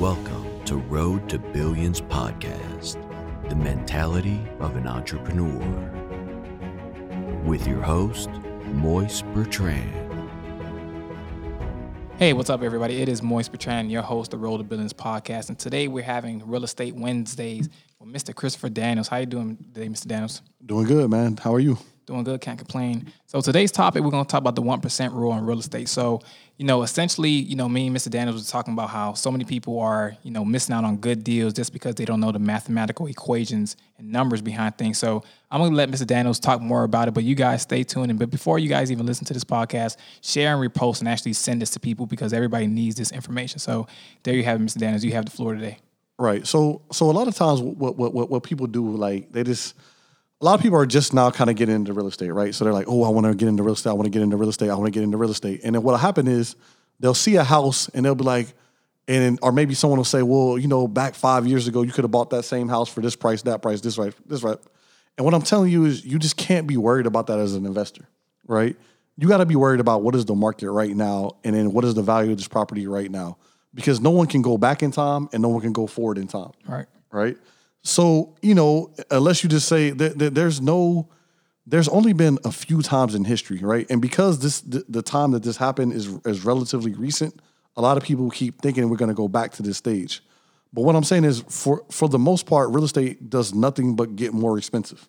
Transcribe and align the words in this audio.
Welcome 0.00 0.62
to 0.66 0.76
Road 0.76 1.26
to 1.30 1.38
Billions 1.38 2.02
podcast, 2.02 2.98
the 3.48 3.56
mentality 3.56 4.46
of 4.60 4.76
an 4.76 4.86
entrepreneur. 4.86 5.58
With 7.46 7.66
your 7.66 7.80
host, 7.80 8.28
Moise 8.74 9.22
Bertrand. 9.32 10.20
Hey, 12.18 12.34
what's 12.34 12.50
up, 12.50 12.60
everybody? 12.60 13.00
It 13.00 13.08
is 13.08 13.22
Moise 13.22 13.48
Bertrand, 13.48 13.90
your 13.90 14.02
host 14.02 14.34
of 14.34 14.42
Road 14.42 14.58
to 14.58 14.64
Billions 14.64 14.92
podcast, 14.92 15.48
and 15.48 15.58
today 15.58 15.88
we're 15.88 16.04
having 16.04 16.46
Real 16.46 16.64
Estate 16.64 16.94
Wednesdays 16.94 17.70
with 17.98 18.12
Mr. 18.12 18.34
Christopher 18.34 18.68
Daniels. 18.68 19.08
How 19.08 19.16
you 19.16 19.24
doing 19.24 19.56
today, 19.56 19.88
Mr. 19.88 20.06
Daniels? 20.06 20.42
Doing 20.66 20.84
good, 20.84 21.08
man. 21.08 21.38
How 21.38 21.54
are 21.54 21.60
you? 21.60 21.78
Doing 22.06 22.22
good, 22.22 22.40
can't 22.40 22.56
complain. 22.56 23.12
So 23.26 23.40
today's 23.40 23.72
topic, 23.72 24.04
we're 24.04 24.12
going 24.12 24.24
to 24.24 24.30
talk 24.30 24.38
about 24.38 24.54
the 24.54 24.62
one 24.62 24.80
percent 24.80 25.12
rule 25.12 25.36
in 25.36 25.44
real 25.44 25.58
estate. 25.58 25.88
So, 25.88 26.20
you 26.56 26.64
know, 26.64 26.84
essentially, 26.84 27.30
you 27.30 27.56
know, 27.56 27.68
me 27.68 27.88
and 27.88 27.96
Mr. 27.96 28.08
Daniels 28.08 28.36
was 28.36 28.48
talking 28.48 28.74
about 28.74 28.90
how 28.90 29.14
so 29.14 29.32
many 29.32 29.44
people 29.44 29.80
are, 29.80 30.16
you 30.22 30.30
know, 30.30 30.44
missing 30.44 30.72
out 30.72 30.84
on 30.84 30.98
good 30.98 31.24
deals 31.24 31.52
just 31.52 31.72
because 31.72 31.96
they 31.96 32.04
don't 32.04 32.20
know 32.20 32.30
the 32.30 32.38
mathematical 32.38 33.08
equations 33.08 33.76
and 33.98 34.12
numbers 34.12 34.40
behind 34.40 34.78
things. 34.78 34.98
So 34.98 35.24
I'm 35.50 35.60
going 35.60 35.72
to 35.72 35.76
let 35.76 35.90
Mr. 35.90 36.06
Daniels 36.06 36.38
talk 36.38 36.60
more 36.60 36.84
about 36.84 37.08
it, 37.08 37.10
but 37.10 37.24
you 37.24 37.34
guys 37.34 37.62
stay 37.62 37.82
tuned. 37.82 38.10
And 38.10 38.20
but 38.20 38.30
before 38.30 38.60
you 38.60 38.68
guys 38.68 38.92
even 38.92 39.04
listen 39.04 39.24
to 39.26 39.34
this 39.34 39.44
podcast, 39.44 39.96
share 40.20 40.54
and 40.54 40.72
repost 40.72 41.00
and 41.00 41.08
actually 41.08 41.32
send 41.32 41.60
this 41.60 41.70
to 41.70 41.80
people 41.80 42.06
because 42.06 42.32
everybody 42.32 42.68
needs 42.68 42.94
this 42.94 43.10
information. 43.10 43.58
So 43.58 43.88
there 44.22 44.34
you 44.34 44.44
have 44.44 44.60
it, 44.60 44.64
Mr. 44.64 44.78
Daniels. 44.78 45.02
You 45.02 45.12
have 45.14 45.24
the 45.24 45.32
floor 45.32 45.54
today. 45.54 45.78
Right. 46.20 46.46
So 46.46 46.82
so 46.92 47.10
a 47.10 47.12
lot 47.12 47.26
of 47.26 47.34
times 47.34 47.60
what 47.60 47.96
what 47.96 48.14
what, 48.14 48.30
what 48.30 48.42
people 48.44 48.68
do 48.68 48.92
like 48.92 49.32
they 49.32 49.42
just 49.42 49.74
a 50.40 50.44
lot 50.44 50.54
of 50.54 50.60
people 50.60 50.78
are 50.78 50.86
just 50.86 51.14
now 51.14 51.30
kind 51.30 51.48
of 51.48 51.56
getting 51.56 51.74
into 51.74 51.92
real 51.92 52.08
estate, 52.08 52.30
right? 52.30 52.54
So 52.54 52.64
they're 52.64 52.74
like, 52.74 52.88
oh, 52.88 53.04
I 53.04 53.08
want 53.08 53.26
to 53.26 53.34
get 53.34 53.48
into 53.48 53.62
real 53.62 53.74
estate. 53.74 53.90
I 53.90 53.94
want 53.94 54.04
to 54.06 54.10
get 54.10 54.22
into 54.22 54.36
real 54.36 54.50
estate. 54.50 54.68
I 54.68 54.74
want 54.74 54.86
to 54.86 54.90
get 54.90 55.02
into 55.02 55.16
real 55.16 55.30
estate. 55.30 55.60
And 55.64 55.74
then 55.74 55.82
what'll 55.82 55.98
happen 55.98 56.28
is 56.28 56.56
they'll 57.00 57.14
see 57.14 57.36
a 57.36 57.44
house 57.44 57.88
and 57.88 58.04
they'll 58.04 58.14
be 58.14 58.24
like, 58.24 58.52
and 59.08 59.38
or 59.40 59.52
maybe 59.52 59.74
someone 59.74 59.98
will 59.98 60.04
say, 60.04 60.22
well, 60.22 60.58
you 60.58 60.68
know, 60.68 60.88
back 60.88 61.14
five 61.14 61.46
years 61.46 61.68
ago, 61.68 61.82
you 61.82 61.92
could 61.92 62.04
have 62.04 62.10
bought 62.10 62.30
that 62.30 62.42
same 62.42 62.68
house 62.68 62.88
for 62.88 63.00
this 63.00 63.16
price, 63.16 63.42
that 63.42 63.62
price, 63.62 63.80
this 63.80 63.98
right, 63.98 64.12
this 64.26 64.42
right. 64.42 64.58
And 65.16 65.24
what 65.24 65.32
I'm 65.32 65.42
telling 65.42 65.70
you 65.70 65.84
is, 65.84 66.04
you 66.04 66.18
just 66.18 66.36
can't 66.36 66.66
be 66.66 66.76
worried 66.76 67.06
about 67.06 67.28
that 67.28 67.38
as 67.38 67.54
an 67.54 67.64
investor, 67.64 68.06
right? 68.46 68.76
You 69.16 69.28
got 69.28 69.38
to 69.38 69.46
be 69.46 69.56
worried 69.56 69.80
about 69.80 70.02
what 70.02 70.14
is 70.14 70.26
the 70.26 70.34
market 70.34 70.70
right 70.70 70.94
now, 70.94 71.36
and 71.44 71.54
then 71.54 71.72
what 71.72 71.84
is 71.84 71.94
the 71.94 72.02
value 72.02 72.32
of 72.32 72.36
this 72.36 72.48
property 72.48 72.86
right 72.86 73.10
now, 73.10 73.38
because 73.72 74.00
no 74.00 74.10
one 74.10 74.26
can 74.26 74.42
go 74.42 74.58
back 74.58 74.82
in 74.82 74.90
time 74.90 75.28
and 75.32 75.40
no 75.40 75.48
one 75.48 75.62
can 75.62 75.72
go 75.72 75.86
forward 75.86 76.18
in 76.18 76.26
time, 76.26 76.50
right? 76.66 76.86
right? 77.10 77.38
So 77.86 78.34
you 78.42 78.54
know, 78.54 78.92
unless 79.10 79.42
you 79.44 79.48
just 79.48 79.68
say 79.68 79.90
that, 79.90 80.18
that 80.18 80.34
there's 80.34 80.60
no, 80.60 81.08
there's 81.66 81.88
only 81.88 82.12
been 82.12 82.38
a 82.44 82.50
few 82.50 82.82
times 82.82 83.14
in 83.14 83.24
history, 83.24 83.58
right? 83.60 83.86
And 83.88 84.02
because 84.02 84.40
this 84.40 84.60
the, 84.60 84.84
the 84.88 85.02
time 85.02 85.30
that 85.32 85.42
this 85.44 85.56
happened 85.56 85.92
is 85.92 86.08
is 86.24 86.44
relatively 86.44 86.92
recent, 86.94 87.40
a 87.76 87.80
lot 87.82 87.96
of 87.96 88.02
people 88.02 88.28
keep 88.30 88.60
thinking 88.60 88.88
we're 88.88 88.96
going 88.96 89.08
to 89.08 89.14
go 89.14 89.28
back 89.28 89.52
to 89.52 89.62
this 89.62 89.76
stage. 89.76 90.20
But 90.72 90.82
what 90.82 90.96
I'm 90.96 91.04
saying 91.04 91.24
is, 91.24 91.44
for 91.48 91.84
for 91.90 92.08
the 92.08 92.18
most 92.18 92.46
part, 92.46 92.70
real 92.70 92.84
estate 92.84 93.30
does 93.30 93.54
nothing 93.54 93.94
but 93.94 94.16
get 94.16 94.32
more 94.34 94.58
expensive, 94.58 95.08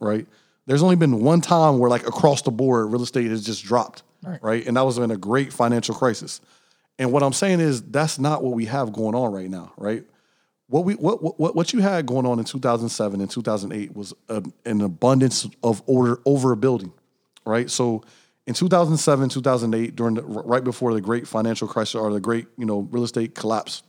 right? 0.00 0.26
There's 0.66 0.82
only 0.82 0.96
been 0.96 1.20
one 1.20 1.42
time 1.42 1.78
where 1.78 1.90
like 1.90 2.06
across 2.06 2.40
the 2.40 2.50
board, 2.50 2.90
real 2.90 3.02
estate 3.02 3.30
has 3.30 3.44
just 3.44 3.64
dropped, 3.64 4.02
Right. 4.22 4.42
right? 4.42 4.66
And 4.66 4.78
that 4.78 4.84
was 4.86 4.96
in 4.96 5.10
a 5.10 5.16
great 5.18 5.52
financial 5.52 5.94
crisis. 5.94 6.40
And 6.98 7.12
what 7.12 7.22
I'm 7.22 7.34
saying 7.34 7.60
is 7.60 7.82
that's 7.82 8.18
not 8.18 8.42
what 8.42 8.54
we 8.54 8.64
have 8.64 8.94
going 8.94 9.14
on 9.14 9.30
right 9.30 9.50
now, 9.50 9.74
right? 9.76 10.04
What 10.68 10.84
we 10.84 10.94
what 10.94 11.38
what 11.38 11.54
what 11.54 11.72
you 11.72 11.80
had 11.80 12.06
going 12.06 12.26
on 12.26 12.38
in 12.38 12.44
2007 12.44 13.20
and 13.20 13.30
2008 13.30 13.94
was 13.94 14.14
a, 14.28 14.42
an 14.64 14.80
abundance 14.80 15.46
of 15.62 15.82
order 15.86 16.20
over 16.24 16.52
a 16.52 16.56
building, 16.56 16.92
right? 17.44 17.70
So 17.70 18.02
in 18.46 18.54
2007, 18.54 19.30
2008, 19.30 19.96
during 19.96 20.14
the, 20.14 20.22
right 20.22 20.64
before 20.64 20.92
the 20.92 21.00
great 21.00 21.26
financial 21.26 21.68
crisis 21.68 21.94
or 21.94 22.12
the 22.12 22.20
great 22.20 22.46
you 22.56 22.64
know 22.64 22.80
real 22.90 23.04
estate 23.04 23.34
collapse, 23.34 23.82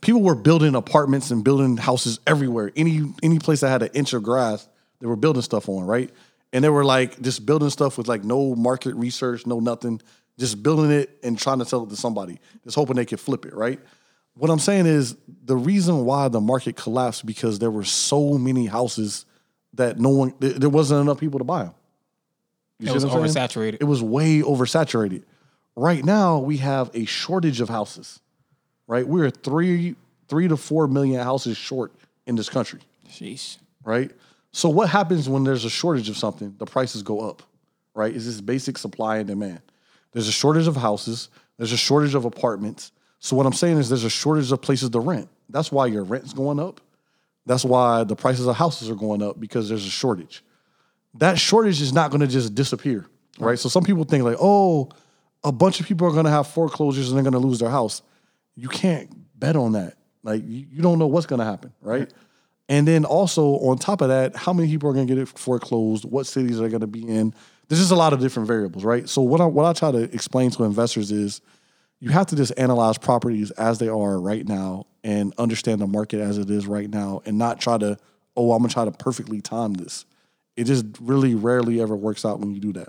people 0.00 0.22
were 0.22 0.34
building 0.34 0.74
apartments 0.74 1.30
and 1.30 1.42
building 1.42 1.76
houses 1.78 2.20
everywhere. 2.26 2.70
Any 2.76 3.02
any 3.22 3.38
place 3.38 3.60
that 3.60 3.68
had 3.68 3.82
an 3.82 3.90
inch 3.94 4.12
of 4.12 4.22
grass, 4.22 4.68
they 5.00 5.06
were 5.06 5.16
building 5.16 5.42
stuff 5.42 5.68
on, 5.68 5.84
right? 5.84 6.10
And 6.52 6.62
they 6.62 6.68
were 6.68 6.84
like 6.84 7.20
just 7.22 7.46
building 7.46 7.70
stuff 7.70 7.96
with 7.96 8.08
like 8.08 8.24
no 8.24 8.54
market 8.54 8.94
research, 8.94 9.46
no 9.46 9.58
nothing, 9.58 10.02
just 10.38 10.62
building 10.62 10.90
it 10.90 11.18
and 11.22 11.38
trying 11.38 11.58
to 11.60 11.64
sell 11.64 11.84
it 11.84 11.90
to 11.90 11.96
somebody, 11.96 12.38
just 12.64 12.74
hoping 12.74 12.96
they 12.96 13.06
could 13.06 13.20
flip 13.20 13.46
it, 13.46 13.54
right? 13.54 13.80
What 14.34 14.50
I'm 14.50 14.58
saying 14.58 14.86
is 14.86 15.16
the 15.44 15.56
reason 15.56 16.04
why 16.04 16.28
the 16.28 16.40
market 16.40 16.76
collapsed 16.76 17.26
because 17.26 17.58
there 17.58 17.70
were 17.70 17.84
so 17.84 18.38
many 18.38 18.66
houses 18.66 19.26
that 19.74 19.98
no 19.98 20.10
one 20.10 20.34
there 20.38 20.70
wasn't 20.70 21.00
enough 21.02 21.20
people 21.20 21.38
to 21.38 21.44
buy 21.44 21.64
them. 21.64 21.74
You 22.78 22.88
It 22.88 22.94
was 22.94 23.06
what 23.06 23.14
I'm 23.14 23.28
saying? 23.28 23.48
oversaturated. 23.48 23.78
It 23.80 23.84
was 23.84 24.02
way 24.02 24.40
oversaturated. 24.40 25.24
Right 25.76 26.04
now, 26.04 26.38
we 26.38 26.58
have 26.58 26.90
a 26.94 27.04
shortage 27.04 27.60
of 27.60 27.68
houses. 27.68 28.20
Right, 28.86 29.06
we're 29.06 29.30
three 29.30 29.96
three 30.28 30.48
to 30.48 30.56
four 30.56 30.88
million 30.88 31.22
houses 31.22 31.56
short 31.56 31.92
in 32.26 32.36
this 32.36 32.48
country. 32.48 32.80
Sheesh. 33.08 33.58
Right. 33.84 34.10
So 34.52 34.68
what 34.68 34.88
happens 34.88 35.28
when 35.28 35.44
there's 35.44 35.64
a 35.64 35.70
shortage 35.70 36.08
of 36.08 36.16
something? 36.16 36.54
The 36.58 36.66
prices 36.66 37.02
go 37.02 37.20
up. 37.20 37.42
Right? 37.94 38.14
Is 38.14 38.26
this 38.26 38.40
basic 38.40 38.78
supply 38.78 39.18
and 39.18 39.26
demand? 39.28 39.60
There's 40.12 40.28
a 40.28 40.32
shortage 40.32 40.66
of 40.66 40.76
houses. 40.76 41.28
There's 41.58 41.72
a 41.72 41.76
shortage 41.76 42.14
of 42.14 42.24
apartments. 42.24 42.92
So 43.22 43.36
what 43.36 43.46
I'm 43.46 43.52
saying 43.52 43.78
is 43.78 43.88
there's 43.88 44.02
a 44.02 44.10
shortage 44.10 44.50
of 44.50 44.60
places 44.60 44.90
to 44.90 44.98
rent. 44.98 45.28
That's 45.48 45.70
why 45.70 45.86
your 45.86 46.02
rent's 46.02 46.32
going 46.32 46.58
up. 46.58 46.80
That's 47.46 47.64
why 47.64 48.02
the 48.02 48.16
prices 48.16 48.48
of 48.48 48.56
houses 48.56 48.90
are 48.90 48.96
going 48.96 49.22
up 49.22 49.38
because 49.38 49.68
there's 49.68 49.86
a 49.86 49.90
shortage. 49.90 50.42
That 51.14 51.38
shortage 51.38 51.80
is 51.80 51.92
not 51.92 52.10
going 52.10 52.22
to 52.22 52.26
just 52.26 52.52
disappear, 52.52 53.06
right? 53.38 53.60
So 53.60 53.68
some 53.68 53.84
people 53.84 54.02
think 54.02 54.24
like, 54.24 54.38
oh, 54.40 54.88
a 55.44 55.52
bunch 55.52 55.78
of 55.78 55.86
people 55.86 56.08
are 56.08 56.10
going 56.10 56.24
to 56.24 56.32
have 56.32 56.48
foreclosures 56.48 57.08
and 57.08 57.16
they're 57.16 57.22
going 57.22 57.40
to 57.40 57.46
lose 57.46 57.60
their 57.60 57.70
house. 57.70 58.02
You 58.56 58.68
can't 58.68 59.08
bet 59.38 59.54
on 59.54 59.72
that. 59.72 59.94
Like 60.24 60.42
you, 60.44 60.66
you 60.72 60.82
don't 60.82 60.98
know 60.98 61.06
what's 61.06 61.26
going 61.26 61.38
to 61.38 61.44
happen, 61.44 61.72
right? 61.80 62.12
And 62.68 62.88
then 62.88 63.04
also 63.04 63.58
on 63.58 63.78
top 63.78 64.00
of 64.00 64.08
that, 64.08 64.34
how 64.34 64.52
many 64.52 64.68
people 64.68 64.90
are 64.90 64.94
going 64.94 65.06
to 65.06 65.14
get 65.14 65.22
it 65.22 65.28
foreclosed? 65.28 66.04
What 66.04 66.26
cities 66.26 66.60
are 66.60 66.68
going 66.68 66.80
to 66.80 66.88
be 66.88 67.06
in? 67.06 67.34
There's 67.68 67.80
just 67.80 67.92
a 67.92 67.96
lot 67.96 68.12
of 68.12 68.18
different 68.18 68.48
variables, 68.48 68.82
right? 68.82 69.08
So 69.08 69.22
what 69.22 69.40
I 69.40 69.46
what 69.46 69.64
I 69.64 69.72
try 69.74 69.92
to 69.92 70.12
explain 70.12 70.50
to 70.52 70.64
investors 70.64 71.12
is 71.12 71.40
you 72.02 72.10
have 72.10 72.26
to 72.26 72.34
just 72.34 72.52
analyze 72.56 72.98
properties 72.98 73.52
as 73.52 73.78
they 73.78 73.86
are 73.86 74.20
right 74.20 74.44
now 74.44 74.86
and 75.04 75.32
understand 75.38 75.80
the 75.80 75.86
market 75.86 76.20
as 76.20 76.36
it 76.36 76.50
is 76.50 76.66
right 76.66 76.90
now 76.90 77.22
and 77.24 77.38
not 77.38 77.60
try 77.60 77.78
to, 77.78 77.96
oh, 78.36 78.50
I'm 78.50 78.58
gonna 78.60 78.72
try 78.72 78.84
to 78.84 78.90
perfectly 78.90 79.40
time 79.40 79.74
this. 79.74 80.04
It 80.56 80.64
just 80.64 80.84
really 81.00 81.36
rarely 81.36 81.80
ever 81.80 81.94
works 81.94 82.24
out 82.24 82.40
when 82.40 82.50
you 82.50 82.58
do 82.58 82.72
that. 82.72 82.88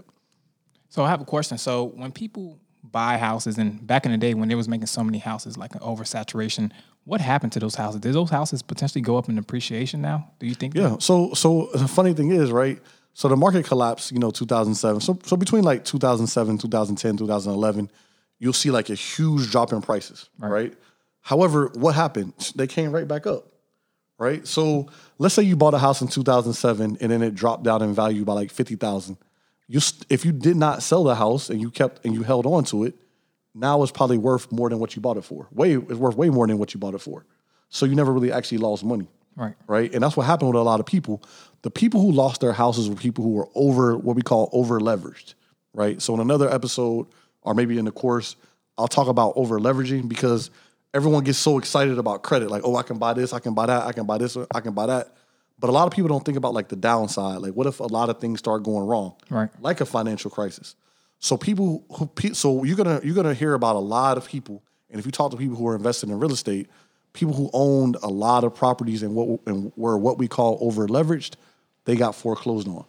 So 0.90 1.04
I 1.04 1.10
have 1.10 1.22
a 1.22 1.26
question. 1.26 1.60
So 1.60 1.84
when 1.84 2.12
people 2.12 2.58
buy 2.84 3.20
houses, 3.20 3.60
and 3.60 3.86
back 3.86 4.08
in 4.08 4.12
the 4.12 4.18
day 4.18 4.34
when 4.34 4.50
they 4.50 4.56
was 4.56 4.68
making 4.68 4.88
so 4.88 5.04
many 5.04 5.20
houses, 5.20 5.60
like 5.60 5.76
an 5.76 5.82
oversaturation, 5.82 6.72
what 7.04 7.22
happened 7.22 7.52
to 7.52 7.60
those 7.60 7.76
houses? 7.76 8.02
Did 8.02 8.14
those 8.14 8.32
houses 8.32 8.64
potentially 8.64 9.04
go 9.04 9.16
up 9.16 9.30
in 9.30 9.38
appreciation 9.38 10.02
now? 10.02 10.32
Do 10.40 10.48
you 10.48 10.56
think? 10.56 10.74
Yeah. 10.74 10.98
So 10.98 11.36
so 11.36 11.70
the 11.76 11.88
funny 11.88 12.16
thing 12.16 12.32
is, 12.32 12.52
right? 12.52 12.82
So 13.14 13.28
the 13.28 13.38
market 13.38 13.64
collapsed, 13.64 14.12
you 14.12 14.18
know, 14.18 14.32
2007. 14.32 15.02
So 15.02 15.20
so 15.24 15.38
between 15.38 15.64
like 15.64 15.86
2007, 15.86 16.58
2010, 16.58 17.18
2011, 17.18 17.92
you'll 18.44 18.54
see 18.54 18.72
like 18.72 18.90
a 18.90 18.96
huge 18.96 19.50
drop 19.52 19.72
in 19.72 19.82
prices, 19.82 20.30
right? 20.38 20.74
However, 21.22 21.72
what 21.76 21.96
happened? 21.96 22.34
They 22.56 22.68
came 22.68 22.92
right 22.92 23.08
back 23.08 23.26
up, 23.26 23.48
right? 24.18 24.46
So 24.46 24.88
let's 25.18 25.34
say 25.34 25.44
you 25.44 25.56
bought 25.56 25.74
a 25.74 25.78
house 25.80 26.02
in 26.02 26.10
2007 26.10 26.98
and 27.00 27.12
then 27.12 27.22
it 27.24 27.34
dropped 27.36 27.64
down 27.64 27.82
in 27.82 27.94
value 27.94 28.26
by 28.26 28.34
like 28.34 28.52
50,000. 28.52 29.18
You 29.68 29.80
st- 29.80 30.06
if 30.10 30.26
you 30.26 30.34
did 30.34 30.58
not 30.58 30.84
sell 30.84 31.04
the 31.06 31.16
house 31.16 31.50
and 31.50 31.62
you 31.62 31.72
kept 31.72 32.06
and 32.06 32.14
you 32.14 32.24
held 32.24 32.46
on 32.46 32.66
to 32.66 32.84
it, 32.84 32.96
now 33.56 33.82
it's 33.84 33.92
probably 33.94 34.18
worth 34.18 34.52
more 34.52 34.70
than 34.70 34.80
what 34.80 34.96
you 34.96 35.02
bought 35.02 35.16
it 35.16 35.24
for. 35.24 35.48
Way 35.54 35.76
it's 35.76 35.94
worth 35.94 36.18
way 36.18 36.30
more 36.30 36.46
than 36.48 36.58
what 36.58 36.74
you 36.74 36.80
bought 36.82 36.96
it 36.96 37.00
for. 37.02 37.26
So 37.70 37.86
you 37.86 37.96
never 37.96 38.12
really 38.12 38.32
actually 38.32 38.58
lost 38.60 38.84
money 38.84 39.08
Right. 39.38 39.56
right? 39.68 39.92
And 39.94 40.04
that's 40.04 40.16
what 40.18 40.26
happened 40.26 40.50
with 40.52 40.60
a 40.60 40.64
lot 40.64 40.80
of 40.82 40.86
people. 40.86 41.24
The 41.64 41.72
people 41.72 42.02
who 42.02 42.12
lost 42.12 42.42
their 42.42 42.54
houses 42.54 42.90
were 42.90 42.96
people 42.96 43.24
who 43.24 43.32
were 43.32 43.48
over 43.56 43.98
what 43.98 44.16
we 44.16 44.22
call 44.22 44.50
over 44.52 44.80
leveraged, 44.80 45.34
right? 45.74 46.02
So 46.02 46.14
in 46.14 46.20
another 46.20 46.50
episode, 46.54 47.08
or 47.44 47.54
maybe 47.54 47.78
in 47.78 47.86
the 47.86 47.92
course, 47.92 48.36
I'll 48.78 48.88
talk 48.88 49.08
about 49.08 49.34
over 49.36 49.60
leveraging 49.60 50.08
because 50.08 50.50
everyone 50.94 51.24
gets 51.24 51.38
so 51.38 51.58
excited 51.58 51.98
about 51.98 52.24
credit, 52.24 52.50
like, 52.50 52.64
oh, 52.66 52.76
I 52.76 52.84
can 52.84 52.98
buy 52.98 53.14
this, 53.14 53.34
I 53.34 53.40
can 53.40 53.54
buy 53.54 53.66
that, 53.68 53.86
I 53.86 53.92
can 53.92 54.06
buy 54.06 54.18
this, 54.18 54.38
I 54.54 54.60
can 54.60 54.74
buy 54.74 54.88
that. 54.88 55.16
But 55.60 55.70
a 55.70 55.74
lot 55.74 55.88
of 55.88 55.94
people 55.94 56.10
don't 56.10 56.26
think 56.26 56.38
about 56.38 56.54
like 56.54 56.68
the 56.68 56.76
downside. 56.76 57.40
Like, 57.40 57.54
what 57.54 57.68
if 57.68 57.80
a 57.80 57.84
lot 57.84 58.10
of 58.10 58.20
things 58.20 58.40
start 58.40 58.64
going 58.64 58.86
wrong, 58.86 59.16
Right. 59.30 59.50
Like 59.62 59.82
a 59.82 59.86
financial 59.86 60.30
crisis. 60.30 60.76
So 61.20 61.38
people 61.38 61.86
who, 61.90 62.34
so 62.34 62.66
you're 62.66 62.76
gonna 62.76 63.00
you're 63.02 63.16
gonna 63.16 63.34
hear 63.34 63.54
about 63.54 63.78
a 63.78 63.80
lot 63.80 64.18
of 64.18 64.28
people, 64.28 64.62
and 64.90 65.00
if 65.00 65.06
you 65.06 65.12
talk 65.12 65.32
to 65.32 65.38
people 65.38 65.56
who 65.56 65.66
are 65.68 65.76
invested 65.76 66.10
in 66.10 66.20
real 66.20 66.34
estate, 66.34 66.68
people 67.14 67.34
who 67.34 67.50
owned 67.54 67.96
a 68.04 68.10
lot 68.10 68.44
of 68.44 68.54
properties 68.54 69.04
and 69.04 69.16
what 69.16 69.40
and 69.46 69.72
were 69.78 69.98
what 69.98 70.18
we 70.18 70.28
call 70.28 70.58
over 70.60 70.86
leveraged, 70.86 71.36
they 71.86 71.96
got 71.96 72.14
foreclosed 72.14 72.68
on, 72.68 72.84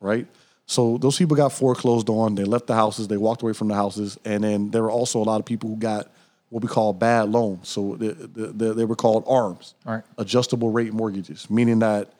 right? 0.00 0.26
So 0.66 0.96
those 0.98 1.18
people 1.18 1.36
got 1.36 1.52
foreclosed 1.52 2.08
on. 2.08 2.34
They 2.34 2.44
left 2.44 2.66
the 2.66 2.74
houses. 2.74 3.08
They 3.08 3.16
walked 3.18 3.42
away 3.42 3.52
from 3.52 3.68
the 3.68 3.74
houses, 3.74 4.18
and 4.24 4.42
then 4.42 4.70
there 4.70 4.82
were 4.82 4.90
also 4.90 5.20
a 5.20 5.24
lot 5.24 5.38
of 5.40 5.44
people 5.46 5.68
who 5.68 5.76
got 5.76 6.10
what 6.48 6.62
we 6.62 6.68
call 6.68 6.92
bad 6.92 7.28
loans. 7.30 7.68
So 7.68 7.96
the, 7.96 8.12
the, 8.12 8.46
the, 8.48 8.74
they 8.74 8.84
were 8.84 8.96
called 8.96 9.24
ARMs, 9.26 9.74
Right. 9.84 10.02
adjustable 10.18 10.70
rate 10.70 10.92
mortgages, 10.92 11.50
meaning 11.50 11.80
that 11.80 12.12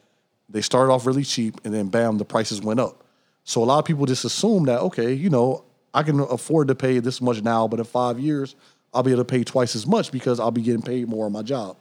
they 0.48 0.60
started 0.60 0.92
off 0.92 1.06
really 1.06 1.24
cheap 1.24 1.60
and 1.64 1.72
then 1.72 1.88
bam, 1.88 2.18
the 2.18 2.24
prices 2.24 2.60
went 2.60 2.80
up. 2.80 3.04
So 3.44 3.62
a 3.62 3.64
lot 3.64 3.78
of 3.78 3.84
people 3.84 4.06
just 4.06 4.24
assume 4.24 4.64
that 4.64 4.80
okay, 4.80 5.12
you 5.12 5.30
know, 5.30 5.64
I 5.92 6.02
can 6.02 6.18
afford 6.20 6.68
to 6.68 6.74
pay 6.74 6.98
this 6.98 7.20
much 7.20 7.42
now, 7.42 7.68
but 7.68 7.78
in 7.78 7.84
five 7.84 8.18
years, 8.18 8.56
I'll 8.92 9.02
be 9.02 9.12
able 9.12 9.22
to 9.22 9.24
pay 9.26 9.44
twice 9.44 9.74
as 9.76 9.86
much 9.86 10.10
because 10.12 10.40
I'll 10.40 10.50
be 10.50 10.62
getting 10.62 10.82
paid 10.82 11.08
more 11.08 11.26
on 11.26 11.32
my 11.32 11.42
job. 11.42 11.76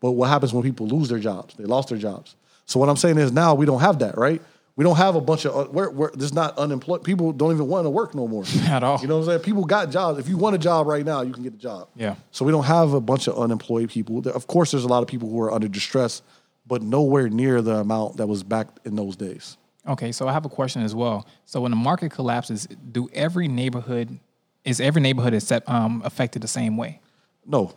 But 0.00 0.12
what 0.12 0.28
happens 0.28 0.52
when 0.52 0.62
people 0.62 0.86
lose 0.86 1.08
their 1.08 1.18
jobs? 1.18 1.54
They 1.54 1.64
lost 1.64 1.88
their 1.90 1.98
jobs. 1.98 2.36
So 2.66 2.78
what 2.80 2.88
I'm 2.88 2.96
saying 2.96 3.18
is 3.18 3.32
now 3.32 3.54
we 3.54 3.66
don't 3.66 3.80
have 3.80 3.98
that, 4.00 4.16
right? 4.16 4.40
We 4.78 4.84
don't 4.84 4.96
have 4.96 5.16
a 5.16 5.20
bunch 5.20 5.44
of 5.44 5.56
uh, 5.56 5.68
we're, 5.72 5.90
we're, 5.90 6.12
there's 6.12 6.32
not 6.32 6.56
unemployed 6.56 7.02
people 7.02 7.32
don't 7.32 7.52
even 7.52 7.66
want 7.66 7.84
to 7.86 7.90
work 7.90 8.14
no 8.14 8.28
more 8.28 8.44
At 8.62 8.84
all. 8.84 9.00
You 9.00 9.08
know 9.08 9.16
what 9.16 9.24
I'm 9.24 9.30
saying? 9.30 9.40
People 9.40 9.64
got 9.64 9.90
jobs. 9.90 10.20
If 10.20 10.28
you 10.28 10.36
want 10.36 10.54
a 10.54 10.58
job 10.58 10.86
right 10.86 11.04
now, 11.04 11.22
you 11.22 11.32
can 11.32 11.42
get 11.42 11.52
a 11.52 11.56
job. 11.58 11.88
Yeah. 11.96 12.14
So 12.30 12.44
we 12.44 12.52
don't 12.52 12.62
have 12.62 12.92
a 12.92 13.00
bunch 13.00 13.26
of 13.26 13.36
unemployed 13.36 13.90
people. 13.90 14.26
Of 14.28 14.46
course, 14.46 14.70
there's 14.70 14.84
a 14.84 14.88
lot 14.88 15.02
of 15.02 15.08
people 15.08 15.28
who 15.28 15.40
are 15.40 15.52
under 15.52 15.66
distress, 15.66 16.22
but 16.64 16.80
nowhere 16.80 17.28
near 17.28 17.60
the 17.60 17.78
amount 17.78 18.18
that 18.18 18.28
was 18.28 18.44
back 18.44 18.68
in 18.84 18.94
those 18.94 19.16
days. 19.16 19.56
Okay, 19.88 20.12
so 20.12 20.28
I 20.28 20.32
have 20.32 20.44
a 20.44 20.48
question 20.48 20.82
as 20.82 20.94
well. 20.94 21.26
So 21.44 21.60
when 21.62 21.72
the 21.72 21.76
market 21.76 22.12
collapses, 22.12 22.68
do 22.92 23.08
every 23.12 23.48
neighborhood 23.48 24.20
is 24.64 24.80
every 24.80 25.02
neighborhood 25.02 25.34
except 25.34 25.68
um, 25.68 26.02
affected 26.04 26.42
the 26.42 26.48
same 26.48 26.76
way? 26.76 27.00
No. 27.44 27.74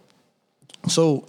So 0.87 1.25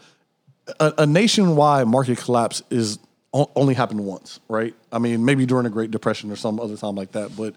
a, 0.80 0.92
a 0.98 1.06
nationwide 1.06 1.86
market 1.86 2.18
collapse 2.18 2.62
is 2.68 2.98
only 3.32 3.74
happened 3.74 4.00
once, 4.00 4.40
right? 4.48 4.74
I 4.92 4.98
mean, 4.98 5.24
maybe 5.24 5.46
during 5.46 5.64
the 5.64 5.70
Great 5.70 5.90
Depression 5.90 6.30
or 6.30 6.36
some 6.36 6.60
other 6.60 6.76
time 6.76 6.94
like 6.94 7.12
that, 7.12 7.34
but 7.36 7.54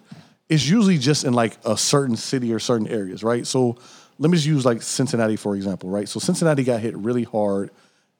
it's 0.48 0.66
usually 0.66 0.98
just 0.98 1.24
in 1.24 1.32
like 1.34 1.58
a 1.64 1.76
certain 1.76 2.16
city 2.16 2.52
or 2.52 2.58
certain 2.58 2.88
areas, 2.88 3.22
right? 3.22 3.46
So 3.46 3.76
let 4.18 4.30
me 4.30 4.36
just 4.36 4.46
use 4.46 4.64
like 4.64 4.82
Cincinnati 4.82 5.36
for 5.36 5.54
example, 5.54 5.90
right? 5.90 6.08
So 6.08 6.20
Cincinnati 6.20 6.64
got 6.64 6.80
hit 6.80 6.96
really 6.96 7.24
hard 7.24 7.70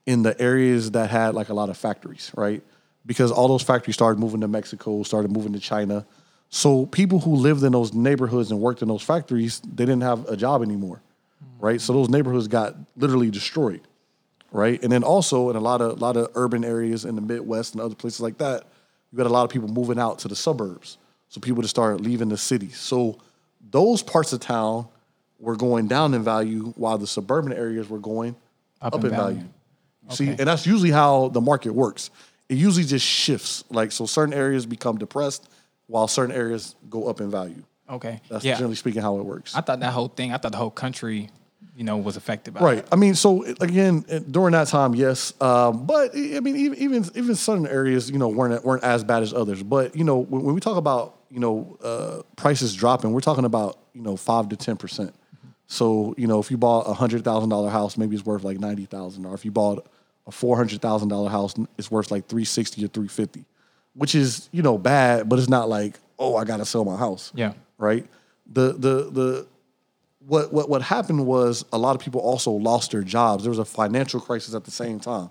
in 0.05 0.23
the 0.23 0.41
areas 0.41 0.91
that 0.93 1.11
had 1.11 1.35
like 1.35 1.49
a 1.49 1.55
lot 1.55 1.69
of 1.70 1.76
factories, 1.76 2.31
right? 2.37 2.62
Because 3.05 3.31
all 3.31 3.49
those 3.49 3.62
factories 3.62 3.94
started 3.94 4.19
moving 4.19 4.41
to 4.41 4.49
Mexico, 4.49 5.03
started 5.03 5.31
moving 5.31 5.53
to 5.53 5.61
China. 5.61 6.06
So 6.49 6.87
people 6.87 7.20
who 7.20 7.37
lived 7.37 7.62
in 7.62 7.73
those 7.73 7.93
neighborhoods 7.94 8.50
and 8.50 8.61
worked 8.61 8.82
in 8.82 8.88
those 8.88 9.03
factories, 9.03 9.61
they 9.61 9.85
didn't 9.85 10.03
have 10.03 10.29
a 10.29 10.37
job 10.37 10.62
anymore, 10.62 11.00
right? 11.58 11.81
So 11.81 11.93
those 11.93 12.08
neighborhoods 12.08 12.49
got 12.49 12.76
literally 12.97 13.31
destroyed, 13.31 13.81
right? 14.52 14.82
And 14.82 14.90
then 14.90 15.02
also 15.02 15.50
in 15.50 15.56
a 15.56 15.60
lot 15.60 15.81
of 15.81 16.00
lot 16.00 16.16
of 16.16 16.28
urban 16.34 16.64
areas 16.64 17.04
in 17.04 17.14
the 17.16 17.22
Midwest 17.22 17.75
and 17.75 17.81
other 17.82 17.94
places 17.94 18.20
like 18.20 18.38
that, 18.38 18.64
you 19.10 19.19
got 19.19 19.26
a 19.26 19.31
lot 19.31 19.44
of 19.44 19.50
people 19.50 19.69
moving 19.69 19.98
out 19.98 20.19
to 20.20 20.28
the 20.28 20.37
suburbs. 20.37 20.98
So 21.28 21.40
people 21.40 21.62
just 21.62 21.75
started 21.75 22.00
leaving 22.00 22.28
the 22.28 22.37
city. 22.37 22.70
So 22.70 23.19
those 23.70 24.02
parts 24.02 24.32
of 24.32 24.40
town 24.40 24.87
were 25.38 25.56
going 25.56 25.87
down 25.88 26.14
in 26.14 26.22
value 26.22 26.72
while 26.76 26.98
the 26.98 27.06
suburban 27.06 27.52
areas 27.52 27.88
were 27.88 27.98
going 27.98 28.37
up, 28.81 28.94
Up 28.94 29.04
in 29.04 29.10
value. 29.10 29.34
value. 29.37 29.48
You 30.10 30.16
See, 30.16 30.28
and 30.28 30.38
that's 30.38 30.66
usually 30.66 30.93
how 30.93 31.28
the 31.28 31.40
market 31.40 31.72
works. 31.72 32.10
It 32.48 32.56
usually 32.58 32.84
just 32.84 33.04
shifts. 33.04 33.64
Like 33.70 33.90
so 33.93 34.06
certain 34.06 34.32
areas 34.32 34.64
become 34.66 34.98
depressed 34.98 35.48
while 35.88 36.06
certain 36.08 36.34
areas 36.34 36.76
go 36.88 37.08
up 37.08 37.20
in 37.20 37.31
value. 37.31 37.62
Okay, 37.88 38.20
That's 38.28 38.44
yeah. 38.44 38.54
generally 38.54 38.75
speaking 38.76 39.00
how 39.02 39.19
it 39.19 39.25
works. 39.25 39.54
I 39.54 39.60
thought 39.60 39.78
that 39.81 39.93
whole 39.93 40.08
thing. 40.08 40.32
I 40.32 40.38
thought 40.38 40.50
the 40.52 40.58
whole 40.58 40.70
country, 40.70 41.31
you 41.76 41.84
know, 41.84 41.99
was 41.99 42.17
affected 42.17 42.55
by 42.55 42.61
Right. 42.61 42.78
it. 42.78 42.88
I 42.90 42.96
mean, 42.96 43.14
so 43.14 43.44
again, 43.61 44.00
during 44.31 44.52
that 44.52 44.69
time, 44.69 44.94
yes. 44.94 45.34
Um, 45.43 45.84
but 45.87 46.17
I 46.17 46.37
I 46.38 46.40
mean, 46.40 46.56
even 46.56 46.78
even 46.78 47.05
even 47.14 47.34
certain 47.34 47.67
areas, 47.67 48.11
you 48.11 48.19
know, 48.19 48.28
weren't 48.28 48.64
weren't 48.64 48.82
as 48.82 49.05
bad 49.05 49.23
as 49.23 49.32
others. 49.34 49.62
But 49.62 49.94
you 49.94 50.02
know, 50.05 50.19
when, 50.19 50.43
when 50.43 50.55
we 50.55 50.61
talk 50.61 50.76
about 50.78 51.17
you 51.31 51.38
know 51.40 51.76
uh, 51.84 52.23
prices 52.37 52.75
dropping, 52.75 53.12
we're 53.12 53.20
talking 53.20 53.44
about 53.44 53.78
you 53.93 54.00
know 54.02 54.17
five 54.17 54.49
to 54.49 54.56
ten 54.56 54.76
percent. 54.76 55.14
So 55.67 56.14
you 56.17 56.26
know, 56.26 56.38
if 56.40 56.50
you 56.50 56.56
bought 56.56 56.82
a 56.88 56.94
hundred 56.94 57.25
thousand 57.25 57.50
dollar 57.50 57.69
house, 57.70 57.96
maybe 57.99 58.17
it's 58.17 58.25
worth 58.25 58.43
like 58.44 58.58
ninety 58.58 58.87
thousand, 58.87 59.26
or 59.26 59.34
if 59.34 59.44
you 59.44 59.50
bought 59.50 59.87
a 60.26 60.32
four 60.32 60.56
hundred 60.56 60.81
thousand 60.81 61.08
dollar 61.08 61.29
house, 61.29 61.55
it's 61.76 61.90
worth 61.90 62.11
like 62.11 62.26
three 62.26 62.44
sixty 62.44 62.84
or 62.84 62.88
three 62.88 63.08
fifty, 63.08 63.44
which 63.94 64.14
is 64.14 64.49
you 64.52 64.62
know 64.62 64.79
bad, 64.79 65.29
but 65.29 65.38
it's 65.38 65.49
not 65.49 65.69
like 65.69 65.99
oh 66.19 66.37
I 66.37 66.44
got 66.44 66.56
to 66.58 66.64
sell 66.64 66.84
my 66.84 66.96
house. 66.96 67.32
Yeah. 67.34 67.52
Right. 67.79 68.06
The 68.50 68.72
the 68.72 69.11
the 69.11 69.46
what 70.26 70.52
what 70.52 70.69
what 70.69 70.82
happened 70.82 71.26
was 71.26 71.64
a 71.73 71.78
lot 71.78 71.94
of 71.96 72.02
people 72.02 72.20
also 72.20 72.50
lost 72.50 72.90
their 72.90 73.02
jobs. 73.02 73.44
There 73.44 73.50
was 73.50 73.58
a 73.58 73.64
financial 73.64 74.20
crisis 74.20 74.55
at 74.55 74.64
the 74.64 74.70
same 74.70 74.99
time. 75.00 75.31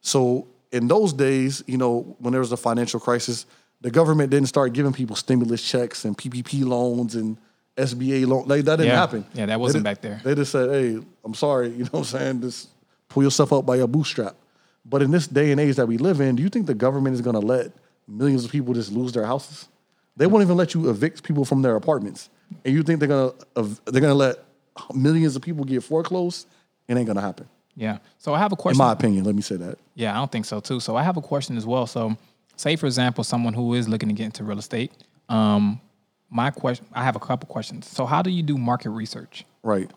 So 0.00 0.46
in 0.72 0.86
those 0.88 1.12
days, 1.12 1.62
you 1.66 1.76
know, 1.78 2.16
when 2.18 2.32
there 2.32 2.40
was 2.40 2.52
a 2.52 2.56
financial 2.56 3.00
crisis, 3.00 3.46
the 3.80 3.90
government 3.90 4.30
didn't 4.30 4.48
start 4.48 4.72
giving 4.72 4.92
people 4.92 5.16
stimulus 5.16 5.62
checks 5.68 6.04
and 6.04 6.16
PPP 6.16 6.64
loans 6.64 7.14
and 7.14 7.36
SBA 7.76 8.26
loan. 8.26 8.46
Like 8.46 8.64
that 8.64 8.76
didn't 8.76 8.88
Yeah. 8.92 8.96
happen. 8.96 9.24
Yeah, 9.34 9.46
that 9.46 9.58
wasn't 9.60 9.84
did- 9.84 9.90
back 9.90 10.00
there. 10.02 10.20
They 10.24 10.34
just 10.34 10.52
said, 10.52 10.70
"Hey, 10.70 10.98
I'm 11.24 11.34
sorry," 11.34 11.68
you 11.76 11.84
know 11.84 11.90
what 11.90 11.98
I'm 12.00 12.04
saying? 12.04 12.40
Just 12.42 12.68
pull 13.08 13.22
yourself 13.22 13.52
up 13.52 13.64
by 13.66 13.76
your 13.76 13.88
bootstrap. 13.88 14.34
But 14.84 15.02
in 15.02 15.10
this 15.10 15.26
day 15.26 15.50
and 15.52 15.60
age 15.60 15.76
that 15.76 15.86
we 15.86 15.98
live 15.98 16.20
in, 16.20 16.36
do 16.36 16.42
you 16.42 16.48
think 16.48 16.66
the 16.66 16.74
government 16.74 17.14
is 17.14 17.20
going 17.20 17.34
to 17.38 17.44
let 17.46 17.72
millions 18.06 18.44
of 18.44 18.50
people 18.50 18.72
just 18.74 18.90
lose 18.92 19.12
their 19.12 19.26
houses? 19.26 19.68
They 20.16 20.26
won't 20.26 20.42
even 20.42 20.56
let 20.56 20.74
you 20.74 20.88
evict 20.90 21.22
people 21.22 21.44
from 21.44 21.62
their 21.62 21.76
apartments, 21.76 22.30
and 22.64 22.74
you 22.74 22.82
think 22.82 23.00
they're 23.00 23.08
gonna 23.08 23.32
they're 23.86 24.00
gonna 24.00 24.14
let 24.14 24.36
millions 24.94 25.36
of 25.36 25.42
people 25.42 25.64
get 25.64 25.82
foreclosed? 25.82 26.46
It 26.86 26.96
ain't 26.96 27.06
gonna 27.06 27.20
happen, 27.20 27.46
Yeah. 27.74 27.98
So 28.18 28.34
I 28.34 28.38
have 28.38 28.52
a 28.52 28.56
question. 28.56 28.80
in 28.80 28.86
my 28.86 28.92
opinion. 28.92 29.24
Let 29.24 29.34
me 29.34 29.42
say 29.42 29.56
that. 29.56 29.78
Yeah, 29.94 30.12
I 30.12 30.16
don't 30.16 30.30
think 30.32 30.44
so 30.46 30.60
too. 30.60 30.80
So 30.80 30.96
I 30.96 31.02
have 31.02 31.16
a 31.16 31.20
question 31.22 31.56
as 31.56 31.66
well. 31.66 31.86
So, 31.86 32.16
say 32.56 32.76
for 32.76 32.86
example, 32.86 33.24
someone 33.24 33.54
who 33.54 33.74
is 33.74 33.88
looking 33.88 34.08
to 34.08 34.14
get 34.14 34.24
into 34.26 34.44
real 34.44 34.58
estate. 34.58 34.92
Um, 35.28 35.80
my 36.30 36.50
question, 36.50 36.86
I 36.92 37.04
have 37.04 37.16
a 37.16 37.20
couple 37.20 37.48
questions. 37.48 37.88
So, 37.88 38.04
how 38.04 38.20
do 38.22 38.30
you 38.30 38.42
do 38.42 38.58
market 38.58 38.90
research? 38.90 39.44
Right. 39.62 39.90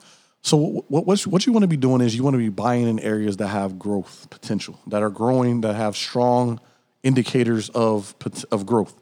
So 0.44 0.58
what 0.88 1.06
what 1.06 1.22
what 1.28 1.46
you 1.46 1.54
want 1.54 1.64
to 1.64 1.68
be 1.68 1.78
doing 1.78 2.02
is 2.02 2.16
you 2.16 2.24
want 2.24 2.34
to 2.34 2.40
be 2.40 2.50
buying 2.50 2.88
in 2.88 3.00
areas 3.00 3.38
that 3.38 3.50
have 3.50 3.78
growth 3.78 4.28
potential, 4.32 4.80
that 4.88 5.04
are 5.04 5.10
growing, 5.12 5.62
that 5.62 5.76
have 5.76 5.96
strong 5.96 6.60
indicators 7.04 7.70
of 7.70 8.16
of 8.52 8.66
growth. 8.66 8.96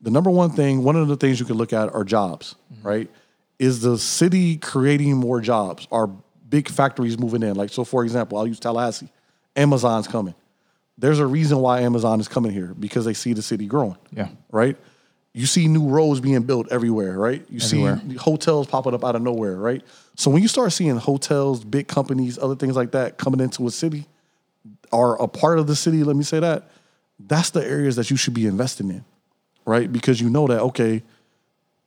The 0.00 0.10
number 0.10 0.30
one 0.30 0.50
thing, 0.50 0.82
one 0.82 0.96
of 0.96 1.08
the 1.08 1.16
things 1.16 1.40
you 1.40 1.46
can 1.46 1.56
look 1.56 1.72
at 1.72 1.92
are 1.94 2.04
jobs, 2.04 2.54
mm-hmm. 2.72 2.86
right? 2.86 3.10
Is 3.58 3.80
the 3.80 3.98
city 3.98 4.56
creating 4.56 5.16
more 5.16 5.40
jobs? 5.40 5.88
Are 5.90 6.08
big 6.48 6.68
factories 6.68 7.18
moving 7.18 7.42
in? 7.42 7.56
Like 7.56 7.70
so, 7.70 7.84
for 7.84 8.04
example, 8.04 8.38
I'll 8.38 8.46
use 8.46 8.60
Tallahassee. 8.60 9.08
Amazon's 9.56 10.06
coming. 10.06 10.34
There's 10.98 11.18
a 11.18 11.26
reason 11.26 11.58
why 11.58 11.80
Amazon 11.80 12.20
is 12.20 12.28
coming 12.28 12.52
here 12.52 12.74
because 12.78 13.04
they 13.04 13.14
see 13.14 13.32
the 13.32 13.42
city 13.42 13.66
growing. 13.66 13.96
Yeah. 14.12 14.28
Right. 14.50 14.76
You 15.34 15.44
see 15.44 15.68
new 15.68 15.88
roads 15.88 16.20
being 16.20 16.42
built 16.44 16.68
everywhere, 16.70 17.18
right? 17.18 17.44
You 17.50 17.60
Everywhere. 17.62 18.00
see 18.08 18.14
hotels 18.16 18.66
popping 18.66 18.94
up 18.94 19.04
out 19.04 19.16
of 19.16 19.22
nowhere, 19.22 19.56
right? 19.56 19.82
So 20.14 20.30
when 20.30 20.40
you 20.40 20.48
start 20.48 20.72
seeing 20.72 20.96
hotels, 20.96 21.62
big 21.62 21.88
companies, 21.88 22.38
other 22.38 22.56
things 22.56 22.74
like 22.74 22.92
that 22.92 23.18
coming 23.18 23.40
into 23.40 23.66
a 23.66 23.70
city, 23.70 24.06
are 24.92 25.20
a 25.20 25.28
part 25.28 25.58
of 25.58 25.66
the 25.66 25.76
city, 25.76 26.04
let 26.04 26.16
me 26.16 26.22
say 26.24 26.40
that, 26.40 26.70
that's 27.18 27.50
the 27.50 27.62
areas 27.62 27.96
that 27.96 28.10
you 28.10 28.16
should 28.16 28.32
be 28.32 28.46
investing 28.46 28.88
in, 28.88 29.04
right? 29.66 29.92
Because 29.92 30.20
you 30.20 30.30
know 30.30 30.46
that, 30.46 30.60
okay, 30.60 31.02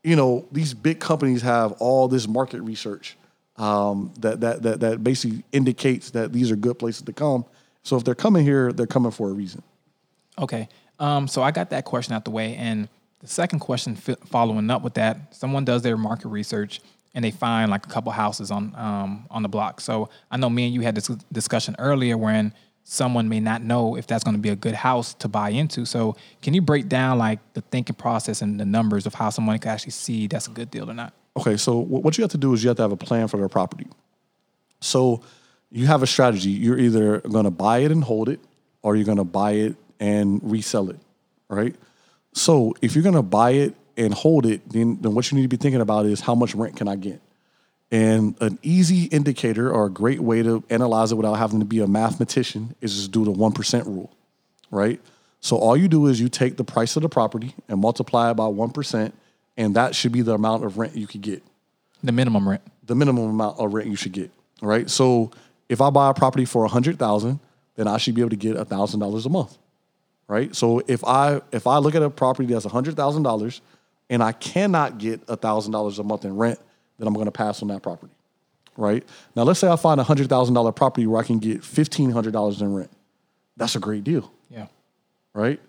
you 0.03 0.15
know, 0.15 0.45
these 0.51 0.73
big 0.73 0.99
companies 0.99 1.41
have 1.41 1.71
all 1.73 2.07
this 2.07 2.27
market 2.27 2.61
research 2.61 3.17
um, 3.57 4.13
that, 4.19 4.41
that, 4.41 4.61
that, 4.63 4.79
that 4.81 5.03
basically 5.03 5.43
indicates 5.51 6.11
that 6.11 6.31
these 6.31 6.51
are 6.51 6.55
good 6.55 6.77
places 6.77 7.01
to 7.03 7.13
come. 7.13 7.45
So 7.83 7.97
if 7.97 8.03
they're 8.03 8.15
coming 8.15 8.43
here, 8.43 8.71
they're 8.71 8.87
coming 8.87 9.11
for 9.11 9.29
a 9.29 9.33
reason. 9.33 9.63
Okay. 10.37 10.69
Um, 10.99 11.27
so 11.27 11.41
I 11.41 11.51
got 11.51 11.69
that 11.71 11.85
question 11.85 12.13
out 12.13 12.25
the 12.25 12.31
way, 12.31 12.55
and 12.55 12.87
the 13.19 13.27
second 13.27 13.59
question 13.59 13.95
fi- 13.95 14.15
following 14.25 14.69
up 14.69 14.81
with 14.81 14.93
that, 14.95 15.33
someone 15.33 15.65
does 15.65 15.81
their 15.81 15.97
market 15.97 16.27
research 16.27 16.81
and 17.13 17.23
they 17.23 17.31
find 17.31 17.71
like 17.71 17.85
a 17.85 17.89
couple 17.89 18.11
houses 18.11 18.51
on 18.51 18.73
um, 18.75 19.25
on 19.31 19.41
the 19.41 19.49
block. 19.49 19.81
So 19.81 20.09
I 20.29 20.37
know 20.37 20.49
me 20.49 20.65
and 20.65 20.73
you 20.73 20.81
had 20.81 20.95
this 20.95 21.07
discussion 21.31 21.75
earlier 21.79 22.17
when 22.17 22.53
someone 22.91 23.29
may 23.29 23.39
not 23.39 23.61
know 23.61 23.95
if 23.95 24.07
that's 24.07 24.23
going 24.23 24.35
to 24.35 24.41
be 24.41 24.49
a 24.49 24.55
good 24.55 24.73
house 24.73 25.13
to 25.13 25.27
buy 25.27 25.49
into. 25.49 25.85
So 25.85 26.15
can 26.41 26.55
you 26.55 26.61
break 26.61 26.89
down 26.89 27.19
like 27.19 27.39
the 27.53 27.61
thinking 27.61 27.95
process 27.95 28.41
and 28.41 28.59
the 28.59 28.65
numbers 28.65 29.05
of 29.05 29.13
how 29.13 29.29
someone 29.29 29.59
can 29.59 29.69
actually 29.69 29.91
see 29.91 30.25
that's 30.25 30.47
a 30.47 30.51
good 30.51 30.71
deal 30.71 30.89
or 30.89 30.95
not? 30.95 31.13
Okay, 31.37 31.55
so 31.55 31.77
what 31.77 32.17
you 32.17 32.23
have 32.23 32.31
to 32.31 32.37
do 32.37 32.51
is 32.51 32.63
you 32.63 32.69
have 32.69 32.77
to 32.77 32.81
have 32.81 32.91
a 32.91 32.97
plan 32.97 33.27
for 33.27 33.37
their 33.37 33.47
property. 33.47 33.85
So 34.81 35.21
you 35.69 35.85
have 35.85 36.01
a 36.01 36.07
strategy. 36.07 36.49
You're 36.49 36.79
either 36.79 37.19
going 37.19 37.43
to 37.43 37.51
buy 37.51 37.79
it 37.79 37.91
and 37.91 38.03
hold 38.03 38.27
it, 38.27 38.39
or 38.81 38.95
you're 38.95 39.05
going 39.05 39.19
to 39.19 39.23
buy 39.23 39.51
it 39.51 39.75
and 39.99 40.41
resell 40.43 40.89
it, 40.89 40.99
right? 41.47 41.75
So 42.33 42.73
if 42.81 42.95
you're 42.95 43.03
going 43.03 43.13
to 43.13 43.21
buy 43.21 43.51
it 43.51 43.75
and 43.97 44.15
hold 44.15 44.47
it, 44.47 44.67
then, 44.67 44.97
then 44.99 45.13
what 45.13 45.29
you 45.31 45.35
need 45.35 45.43
to 45.43 45.47
be 45.47 45.57
thinking 45.57 45.81
about 45.81 46.07
is 46.07 46.21
how 46.21 46.33
much 46.33 46.55
rent 46.55 46.75
can 46.75 46.87
I 46.87 46.95
get? 46.95 47.21
And 47.91 48.35
an 48.39 48.59
easy 48.61 49.05
indicator 49.05 49.71
or 49.71 49.85
a 49.85 49.89
great 49.89 50.19
way 50.19 50.43
to 50.43 50.63
analyze 50.69 51.11
it 51.11 51.15
without 51.15 51.35
having 51.35 51.59
to 51.59 51.65
be 51.65 51.79
a 51.79 51.87
mathematician 51.87 52.75
is 52.81 52.95
just 52.95 53.11
do 53.11 53.25
the 53.25 53.31
1% 53.31 53.85
rule, 53.87 54.15
right? 54.69 55.01
So 55.41 55.57
all 55.57 55.75
you 55.75 55.87
do 55.87 56.05
is 56.07 56.19
you 56.21 56.29
take 56.29 56.57
the 56.57 56.63
price 56.63 56.95
of 56.95 57.01
the 57.01 57.09
property 57.09 57.55
and 57.67 57.79
multiply 57.79 58.29
it 58.29 58.35
by 58.35 58.43
1%, 58.43 59.11
and 59.57 59.75
that 59.75 59.95
should 59.95 60.11
be 60.11 60.21
the 60.21 60.33
amount 60.35 60.65
of 60.65 60.77
rent 60.77 60.95
you 60.95 61.07
could 61.07 61.21
get 61.21 61.41
The 62.03 62.11
minimum 62.11 62.47
rent. 62.47 62.61
the 62.85 62.93
minimum 62.95 63.27
amount 63.29 63.57
of 63.59 63.73
rent 63.73 63.87
you 63.89 63.95
should 63.95 64.11
get. 64.11 64.29
right? 64.61 64.87
So 64.89 65.31
if 65.67 65.81
I 65.81 65.89
buy 65.89 66.09
a 66.11 66.13
property 66.13 66.45
for 66.45 66.65
a 66.65 66.67
hundred 66.67 66.99
thousand, 66.99 67.39
then 67.75 67.87
I 67.87 67.97
should 67.97 68.13
be 68.13 68.21
able 68.21 68.31
to 68.31 68.35
get 68.35 68.55
a 68.55 68.65
thousand 68.65 68.99
dollars 68.99 69.25
a 69.25 69.29
month. 69.29 69.57
Right. 70.27 70.55
So 70.55 70.83
if 70.87 71.03
I 71.05 71.41
if 71.51 71.65
I 71.65 71.77
look 71.79 71.95
at 71.95 72.03
a 72.03 72.09
property 72.09 72.53
that's 72.53 72.65
a 72.65 72.69
hundred 72.69 72.95
thousand 72.95 73.23
dollars 73.23 73.61
and 74.11 74.21
I 74.21 74.31
cannot 74.31 74.99
get 74.99 75.21
a 75.27 75.35
thousand 75.35 75.71
dollars 75.71 75.97
a 75.97 76.03
month 76.03 76.23
in 76.25 76.35
rent, 76.37 76.59
then 76.99 77.07
I'm 77.07 77.13
going 77.15 77.25
to 77.25 77.31
pass 77.31 77.61
on 77.63 77.69
that 77.69 77.81
property. 77.81 78.13
Right. 78.77 79.03
Now 79.35 79.43
let's 79.43 79.59
say 79.59 79.67
I 79.67 79.75
find 79.75 79.99
a 79.99 80.03
hundred 80.03 80.29
thousand 80.29 80.53
dollar 80.53 80.71
property 80.71 81.07
where 81.07 81.19
I 81.19 81.25
can 81.25 81.39
get 81.39 81.63
fifteen 81.63 82.11
hundred 82.11 82.31
dollars 82.33 82.61
in 82.61 82.73
rent. 82.73 82.91
That's 83.57 83.75
a 83.75 83.79
great 83.79 84.03
deal 84.05 84.31
Yeah. 84.49 84.67
right? 85.33 85.59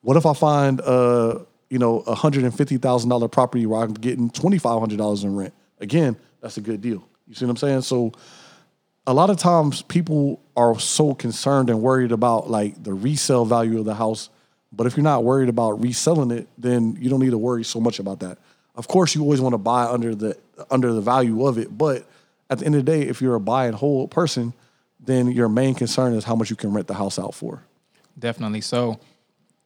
What 0.00 0.16
if 0.16 0.24
I 0.24 0.32
find 0.34 0.80
a 0.80 1.44
you 1.68 1.78
know, 1.78 2.00
a 2.00 2.14
hundred 2.14 2.44
and 2.44 2.56
fifty 2.56 2.76
thousand 2.78 3.10
dollar 3.10 3.26
property 3.28 3.66
where 3.66 3.82
I'm 3.82 3.92
getting 3.94 4.30
twenty 4.30 4.58
five 4.58 4.78
hundred 4.78 4.98
dollars 4.98 5.24
in 5.24 5.34
rent? 5.36 5.52
Again, 5.80 6.16
that's 6.40 6.56
a 6.56 6.60
good 6.60 6.80
deal. 6.80 7.06
You 7.26 7.34
see 7.34 7.44
what 7.44 7.50
I'm 7.50 7.56
saying? 7.56 7.82
So 7.82 8.12
a 9.06 9.12
lot 9.12 9.28
of 9.28 9.36
times 9.36 9.82
people 9.82 10.40
are 10.56 10.78
so 10.78 11.14
concerned 11.14 11.68
and 11.68 11.82
worried 11.82 12.12
about 12.12 12.48
like 12.48 12.82
the 12.82 12.94
resale 12.94 13.44
value 13.44 13.78
of 13.78 13.84
the 13.84 13.94
house. 13.94 14.30
But 14.72 14.86
if 14.86 14.96
you're 14.96 15.04
not 15.04 15.22
worried 15.24 15.48
about 15.50 15.82
reselling 15.82 16.30
it, 16.30 16.48
then 16.56 16.96
you 16.98 17.10
don't 17.10 17.20
need 17.20 17.30
to 17.30 17.38
worry 17.38 17.64
so 17.64 17.80
much 17.80 17.98
about 17.98 18.20
that. 18.20 18.38
Of 18.76 18.88
course, 18.88 19.14
you 19.14 19.22
always 19.22 19.40
want 19.40 19.54
to 19.54 19.58
buy 19.58 19.84
under 19.84 20.14
the 20.14 20.36
under 20.70 20.92
the 20.92 21.00
value 21.00 21.46
of 21.46 21.58
it, 21.58 21.76
but 21.76 22.06
at 22.50 22.58
the 22.58 22.66
end 22.66 22.74
of 22.74 22.84
the 22.84 22.90
day, 22.90 23.02
if 23.02 23.20
you're 23.20 23.34
a 23.34 23.40
buy 23.40 23.66
and 23.66 23.74
hold 23.74 24.10
person, 24.10 24.52
then 25.00 25.30
your 25.30 25.48
main 25.48 25.74
concern 25.74 26.14
is 26.14 26.24
how 26.24 26.34
much 26.34 26.50
you 26.50 26.56
can 26.56 26.72
rent 26.72 26.86
the 26.86 26.94
house 26.94 27.18
out 27.18 27.34
for. 27.34 27.62
Definitely. 28.18 28.60
So 28.60 28.98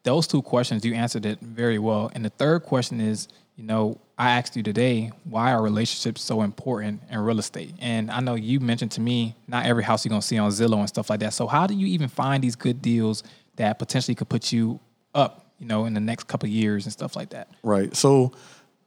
those 0.03 0.27
two 0.27 0.43
questions 0.43 0.85
you 0.85 0.95
answered 0.95 1.27
it 1.27 1.41
very 1.41 1.79
well. 1.79 2.11
And 2.15 2.25
the 2.25 2.31
third 2.31 2.62
question 2.62 3.00
is, 3.00 3.29
you 3.57 3.65
know, 3.65 3.99
I 4.17 4.31
asked 4.31 4.57
you 4.57 4.62
today, 4.62 5.12
why 5.25 5.53
are 5.53 5.62
relationships 5.62 6.23
so 6.23 6.43
important 6.43 7.03
in 7.11 7.19
real 7.19 7.38
estate? 7.38 7.75
And 7.81 8.11
I 8.11 8.21
know 8.21 8.35
you 8.35 8.61
mentioned 8.61 8.93
to 8.93 9.00
me, 9.00 9.35
not 9.47 9.67
every 9.67 9.85
house 9.85 10.05
you're 10.05 10.11
gonna 10.11 10.23
see 10.23 10.38
on 10.38 10.50
Zillow 10.50 10.79
and 10.79 10.88
stuff 10.88 11.11
like 11.11 11.21
that. 11.21 11.33
So 11.35 11.47
how 11.47 11.67
do 11.67 11.75
you 11.75 11.87
even 11.88 12.09
find 12.09 12.43
these 12.43 12.57
good 12.57 12.81
deals 12.81 13.23
that 13.57 13.79
potentially 13.79 14.15
could 14.15 14.29
put 14.29 14.53
you 14.53 14.81
up, 15.15 15.47
you 15.59 15.67
know, 15.67 15.85
in 15.85 15.95
the 15.95 16.00
next 16.00 16.27
couple 16.27 16.47
of 16.47 16.53
years 16.53 16.87
and 16.87 16.93
stuff 16.93 17.17
like 17.17 17.31
that? 17.31 17.49
Right. 17.62 17.95
So 17.95 18.33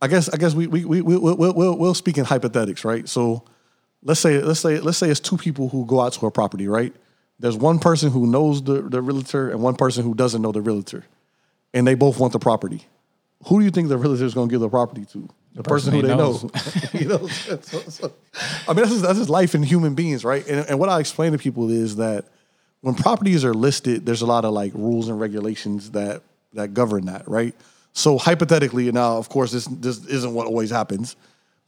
I 0.01 0.07
guess 0.07 0.29
I 0.29 0.37
guess 0.37 0.53
we 0.53 0.67
we 0.67 0.83
we 0.85 1.01
we 1.01 1.17
we'll, 1.17 1.53
we'll, 1.53 1.77
we'll 1.77 1.93
speak 1.93 2.17
in 2.17 2.25
hypothetics, 2.25 2.83
right? 2.83 3.07
So 3.07 3.43
let's 4.03 4.19
say 4.19 4.41
let's 4.41 4.59
say 4.59 4.79
let's 4.79 4.97
say 4.97 5.09
it's 5.09 5.19
two 5.19 5.37
people 5.37 5.69
who 5.69 5.85
go 5.85 6.01
out 6.01 6.13
to 6.13 6.25
a 6.25 6.31
property, 6.31 6.67
right? 6.67 6.93
There's 7.39 7.57
one 7.57 7.79
person 7.79 8.11
who 8.11 8.27
knows 8.27 8.63
the, 8.63 8.81
the 8.81 9.01
realtor 9.01 9.49
and 9.49 9.61
one 9.61 9.75
person 9.75 10.03
who 10.03 10.13
doesn't 10.13 10.41
know 10.41 10.51
the 10.51 10.61
realtor, 10.61 11.05
and 11.73 11.87
they 11.87 11.95
both 11.95 12.19
want 12.19 12.33
the 12.33 12.39
property. 12.39 12.85
Who 13.47 13.59
do 13.59 13.65
you 13.65 13.71
think 13.71 13.89
the 13.89 13.97
realtor 13.97 14.25
is 14.25 14.33
going 14.33 14.49
to 14.49 14.53
give 14.53 14.61
the 14.61 14.69
property 14.69 15.05
to? 15.05 15.27
The, 15.53 15.63
person, 15.63 15.91
person 15.91 15.93
who 15.93 16.01
they 16.03 16.07
they 16.09 16.15
knows. 16.15 16.43
know. 16.43 16.99
you 16.99 17.07
know, 17.07 17.27
so, 17.27 17.57
so- 17.57 18.13
I 18.67 18.73
mean 18.73 18.77
that's 18.77 18.91
just, 18.91 19.01
that's 19.01 19.17
just 19.19 19.29
life 19.29 19.53
in 19.53 19.63
human 19.63 19.95
beings, 19.95 20.23
right? 20.23 20.47
And, 20.47 20.67
and 20.69 20.79
what 20.79 20.89
I 20.89 20.99
explain 20.99 21.33
to 21.33 21.37
people 21.37 21.69
is 21.69 21.97
that 21.97 22.25
when 22.81 22.95
properties 22.95 23.43
are 23.43 23.53
listed, 23.53 24.05
there's 24.05 24.21
a 24.21 24.25
lot 24.25 24.45
of 24.45 24.53
like 24.53 24.73
rules 24.73 25.09
and 25.09 25.19
regulations 25.19 25.91
that 25.91 26.21
that 26.53 26.73
govern 26.73 27.05
that, 27.05 27.27
right? 27.27 27.55
So 27.93 28.17
hypothetically, 28.17 28.91
now 28.91 29.17
of 29.17 29.29
course 29.29 29.51
this 29.51 29.65
this 29.65 30.05
isn't 30.05 30.33
what 30.33 30.47
always 30.47 30.69
happens. 30.69 31.15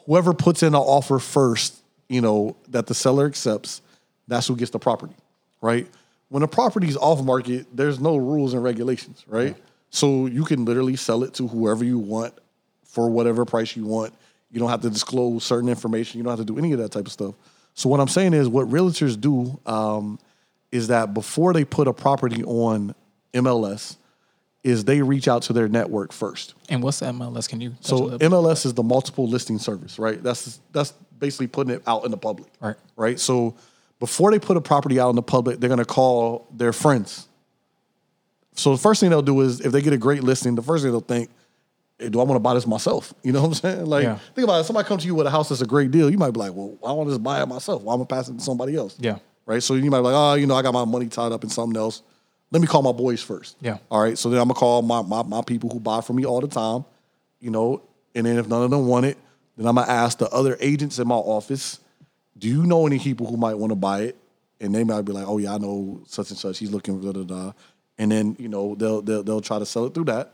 Whoever 0.05 0.33
puts 0.33 0.63
in 0.63 0.69
an 0.69 0.75
offer 0.75 1.19
first, 1.19 1.75
you 2.09 2.21
know, 2.21 2.55
that 2.69 2.87
the 2.87 2.93
seller 2.93 3.25
accepts, 3.25 3.81
that's 4.27 4.47
who 4.47 4.55
gets 4.55 4.71
the 4.71 4.79
property, 4.79 5.15
right? 5.61 5.87
When 6.29 6.43
a 6.43 6.47
property's 6.47 6.97
off 6.97 7.23
market, 7.23 7.67
there's 7.73 7.99
no 7.99 8.17
rules 8.17 8.53
and 8.53 8.63
regulations, 8.63 9.23
right? 9.27 9.55
So 9.91 10.25
you 10.25 10.43
can 10.43 10.65
literally 10.65 10.95
sell 10.95 11.23
it 11.23 11.35
to 11.35 11.47
whoever 11.47 11.85
you 11.85 11.99
want 11.99 12.33
for 12.83 13.09
whatever 13.09 13.45
price 13.45 13.75
you 13.75 13.85
want. 13.85 14.13
You 14.51 14.59
don't 14.59 14.69
have 14.69 14.81
to 14.81 14.89
disclose 14.89 15.43
certain 15.43 15.69
information. 15.69 16.17
You 16.17 16.23
don't 16.23 16.31
have 16.31 16.45
to 16.45 16.51
do 16.51 16.57
any 16.57 16.73
of 16.73 16.79
that 16.79 16.91
type 16.91 17.05
of 17.05 17.11
stuff. 17.11 17.35
So 17.75 17.89
what 17.89 17.99
I'm 17.99 18.07
saying 18.07 18.33
is, 18.33 18.47
what 18.47 18.67
realtors 18.69 19.19
do 19.19 19.59
um, 19.65 20.19
is 20.71 20.87
that 20.87 21.13
before 21.13 21.53
they 21.53 21.65
put 21.65 21.87
a 21.87 21.93
property 21.93 22.43
on 22.43 22.95
MLS, 23.33 23.97
is 24.63 24.85
they 24.85 25.01
reach 25.01 25.27
out 25.27 25.41
to 25.43 25.53
their 25.53 25.67
network 25.67 26.13
first. 26.13 26.53
And 26.69 26.81
what's 26.81 26.99
the 26.99 27.07
MLS? 27.07 27.49
Can 27.49 27.59
you 27.61 27.73
So? 27.81 28.17
MLS 28.17 28.65
is 28.65 28.73
the 28.73 28.83
multiple 28.83 29.27
listing 29.27 29.59
service, 29.59 29.99
right? 29.99 30.21
That's 30.23 30.59
that's 30.71 30.93
basically 31.19 31.47
putting 31.47 31.73
it 31.73 31.81
out 31.87 32.05
in 32.05 32.11
the 32.11 32.17
public, 32.17 32.49
Right. 32.61 32.75
Right. 32.95 33.19
So 33.19 33.55
before 33.99 34.31
they 34.31 34.39
put 34.39 34.57
a 34.57 34.61
property 34.61 34.99
out 34.99 35.09
in 35.09 35.15
the 35.15 35.21
public, 35.23 35.59
they're 35.59 35.69
gonna 35.69 35.85
call 35.85 36.47
their 36.51 36.73
friends. 36.73 37.27
So 38.55 38.71
the 38.71 38.77
first 38.81 38.99
thing 38.99 39.09
they'll 39.09 39.21
do 39.21 39.41
is 39.41 39.61
if 39.61 39.71
they 39.71 39.81
get 39.81 39.93
a 39.93 39.97
great 39.97 40.23
listing, 40.23 40.55
the 40.55 40.61
first 40.61 40.83
thing 40.83 40.91
they'll 40.91 41.01
think, 41.01 41.29
hey, 41.99 42.09
do 42.09 42.19
I 42.19 42.23
want 42.23 42.35
to 42.35 42.39
buy 42.39 42.53
this 42.53 42.67
myself? 42.67 43.13
You 43.23 43.31
know 43.31 43.41
what 43.41 43.47
I'm 43.47 43.53
saying? 43.55 43.85
Like 43.85 44.03
Yeah. 44.03 44.17
think 44.35 44.45
about 44.45 44.61
it. 44.61 44.63
Somebody 44.65 44.87
comes 44.87 45.01
to 45.03 45.07
you 45.07 45.15
with 45.15 45.27
a 45.27 45.31
house 45.31 45.49
that's 45.49 45.61
a 45.61 45.65
great 45.65 45.91
deal, 45.91 46.09
you 46.09 46.17
might 46.17 46.31
be 46.31 46.39
like, 46.39 46.53
well, 46.53 46.77
I 46.85 46.91
want 46.93 47.09
to 47.09 47.13
just 47.15 47.23
buy 47.23 47.41
it 47.41 47.47
myself. 47.47 47.81
Why 47.83 47.93
am 47.95 48.01
I 48.01 48.05
passing 48.05 48.35
it 48.35 48.39
to 48.39 48.43
somebody 48.43 48.75
else? 48.75 48.95
Yeah. 48.99 49.17
Right. 49.45 49.61
So 49.61 49.73
you 49.75 49.89
might 49.91 49.97
be 49.99 50.03
like, 50.03 50.15
oh, 50.15 50.33
you 50.35 50.45
know, 50.47 50.55
I 50.55 50.61
got 50.61 50.73
my 50.73 50.85
money 50.85 51.07
tied 51.07 51.31
up 51.33 51.43
in 51.43 51.49
something 51.49 51.75
else. 51.77 52.01
Let 52.53 52.61
me 52.61 52.67
call 52.67 52.83
my 52.83 52.91
boys 52.91 53.21
first. 53.21 53.57
Yeah. 53.61 53.79
All 53.89 53.99
right. 53.99 54.15
So 54.17 54.29
then 54.29 54.39
I'm 54.39 54.47
gonna 54.47 54.59
call 54.59 54.83
my, 54.83 55.01
my 55.01 55.23
my 55.23 55.41
people 55.41 55.71
who 55.71 55.79
buy 55.79 56.01
from 56.01 56.17
me 56.17 56.25
all 56.25 56.39
the 56.39 56.47
time, 56.47 56.85
you 57.39 57.49
know, 57.49 57.81
and 58.13 58.27
then 58.27 58.37
if 58.37 58.47
none 58.47 58.61
of 58.63 58.69
them 58.69 58.85
want 58.85 59.07
it, 59.07 59.17
then 59.57 59.65
I'm 59.65 59.75
gonna 59.75 59.91
ask 59.91 60.19
the 60.19 60.29
other 60.29 60.55
agents 60.59 60.99
in 60.99 61.07
my 61.07 61.15
office, 61.15 61.79
do 62.37 62.47
you 62.47 62.63
know 62.63 62.85
any 62.85 62.99
people 62.99 63.25
who 63.25 63.37
might 63.37 63.55
want 63.55 63.71
to 63.71 63.75
buy 63.75 64.01
it? 64.01 64.17
And 64.61 64.73
they 64.73 64.83
might 64.83 65.01
be 65.01 65.11
like, 65.11 65.27
oh 65.27 65.39
yeah, 65.39 65.55
I 65.55 65.57
know 65.57 66.03
such 66.05 66.29
and 66.29 66.37
such. 66.37 66.59
He's 66.59 66.71
looking 66.71 67.01
da 67.01 67.11
da 67.11 67.23
da. 67.23 67.53
And 67.97 68.11
then 68.11 68.35
you 68.37 68.49
know 68.49 68.75
they'll 68.75 69.01
they'll 69.01 69.23
they'll 69.23 69.41
try 69.41 69.57
to 69.57 69.65
sell 69.65 69.87
it 69.87 69.95
through 69.95 70.05
that. 70.05 70.33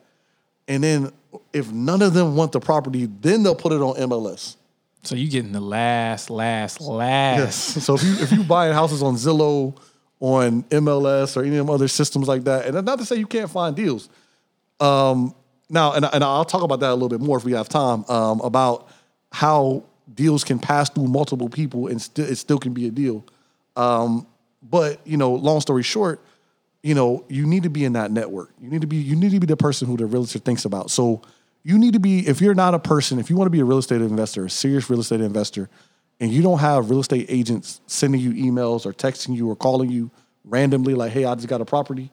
And 0.68 0.84
then 0.84 1.14
if 1.54 1.72
none 1.72 2.02
of 2.02 2.14
them 2.14 2.36
want 2.36 2.52
the 2.52 2.60
property, 2.60 3.06
then 3.06 3.44
they'll 3.44 3.56
put 3.56 3.72
it 3.72 3.82
on 3.82 3.96
MLS. 4.10 4.58
So 5.04 5.16
you 5.16 5.30
getting 5.30 5.54
the 5.54 5.62
last, 5.62 6.30
last, 6.30 6.82
last. 6.82 7.40
Yes. 7.40 7.86
So 7.86 7.96
if 7.96 8.04
you 8.04 8.14
if 8.20 8.32
you 8.34 8.44
buying 8.44 8.74
houses 8.74 9.02
on 9.02 9.16
Zillow, 9.16 9.74
on 10.20 10.64
MLS 10.64 11.38
or 11.38 11.44
any 11.44 11.58
of 11.58 11.66
them 11.66 11.74
other 11.74 11.88
systems 11.88 12.28
like 12.28 12.44
that, 12.44 12.66
and 12.66 12.86
not 12.86 13.00
to 13.00 13.06
say 13.06 13.16
you 13.16 13.28
can't 13.28 13.50
find 13.50 13.76
deals. 13.76 14.10
Um, 14.80 15.34
now, 15.70 15.94
and, 15.94 16.06
and 16.12 16.24
I'll 16.24 16.46
talk 16.46 16.64
about 16.64 16.80
that 16.80 16.90
a 16.90 16.94
little 16.94 17.10
bit 17.10 17.22
more 17.22 17.38
if 17.38 17.44
we 17.44 17.54
have 17.54 17.70
time 17.70 18.04
um, 18.10 18.42
about 18.42 18.90
how 19.32 19.84
deals 20.14 20.44
can 20.44 20.60
pass 20.60 20.90
through 20.90 21.08
multiple 21.08 21.50
people 21.50 21.88
and 21.88 22.02
still 22.02 22.26
it 22.26 22.36
still 22.36 22.58
can 22.58 22.74
be 22.74 22.88
a 22.88 22.92
deal. 22.92 23.24
Um, 23.76 24.26
but 24.64 25.00
you 25.06 25.18
know, 25.18 25.34
long 25.34 25.62
story 25.62 25.84
short, 25.84 26.22
you 26.82 26.96
know, 26.96 27.24
you 27.28 27.46
need 27.46 27.64
to 27.64 27.70
be 27.70 27.86
in 27.86 27.94
that 27.94 28.12
network. 28.12 28.52
You 28.60 28.70
need 28.70 28.82
to 28.82 28.88
be 28.88 28.98
you 28.98 29.16
need 29.16 29.32
to 29.32 29.40
be 29.40 29.48
the 29.48 29.58
person 29.58 29.88
who 29.88 29.98
the 29.98 30.06
realtor 30.06 30.40
thinks 30.40 30.66
about. 30.66 30.92
So 30.92 31.22
you 31.64 31.78
need 31.78 31.94
to 31.94 32.00
be 32.00 32.28
if 32.28 32.42
you're 32.42 32.56
not 32.56 32.74
a 32.74 32.80
person, 32.80 33.20
if 33.20 33.30
you 33.30 33.36
want 33.36 33.48
to 33.48 33.52
be 33.52 33.60
a 33.60 33.66
real 33.66 33.78
estate 33.78 34.02
investor, 34.02 34.46
a 34.46 34.50
serious 34.50 34.90
real 34.90 35.02
estate 35.02 35.22
investor, 35.22 35.70
and 36.20 36.32
you 36.32 36.42
don't 36.42 36.60
have 36.60 36.90
real 36.90 37.00
estate 37.00 37.26
agents 37.30 37.82
sending 37.88 38.20
you 38.22 38.32
emails 38.34 38.86
or 38.86 38.94
texting 38.94 39.36
you 39.36 39.50
or 39.50 39.56
calling 39.56 39.90
you 39.90 40.12
randomly 40.44 40.94
like, 40.94 41.12
"Hey, 41.12 41.26
I 41.26 41.36
just 41.36 41.48
got 41.48 41.62
a 41.62 41.66
property," 41.66 42.12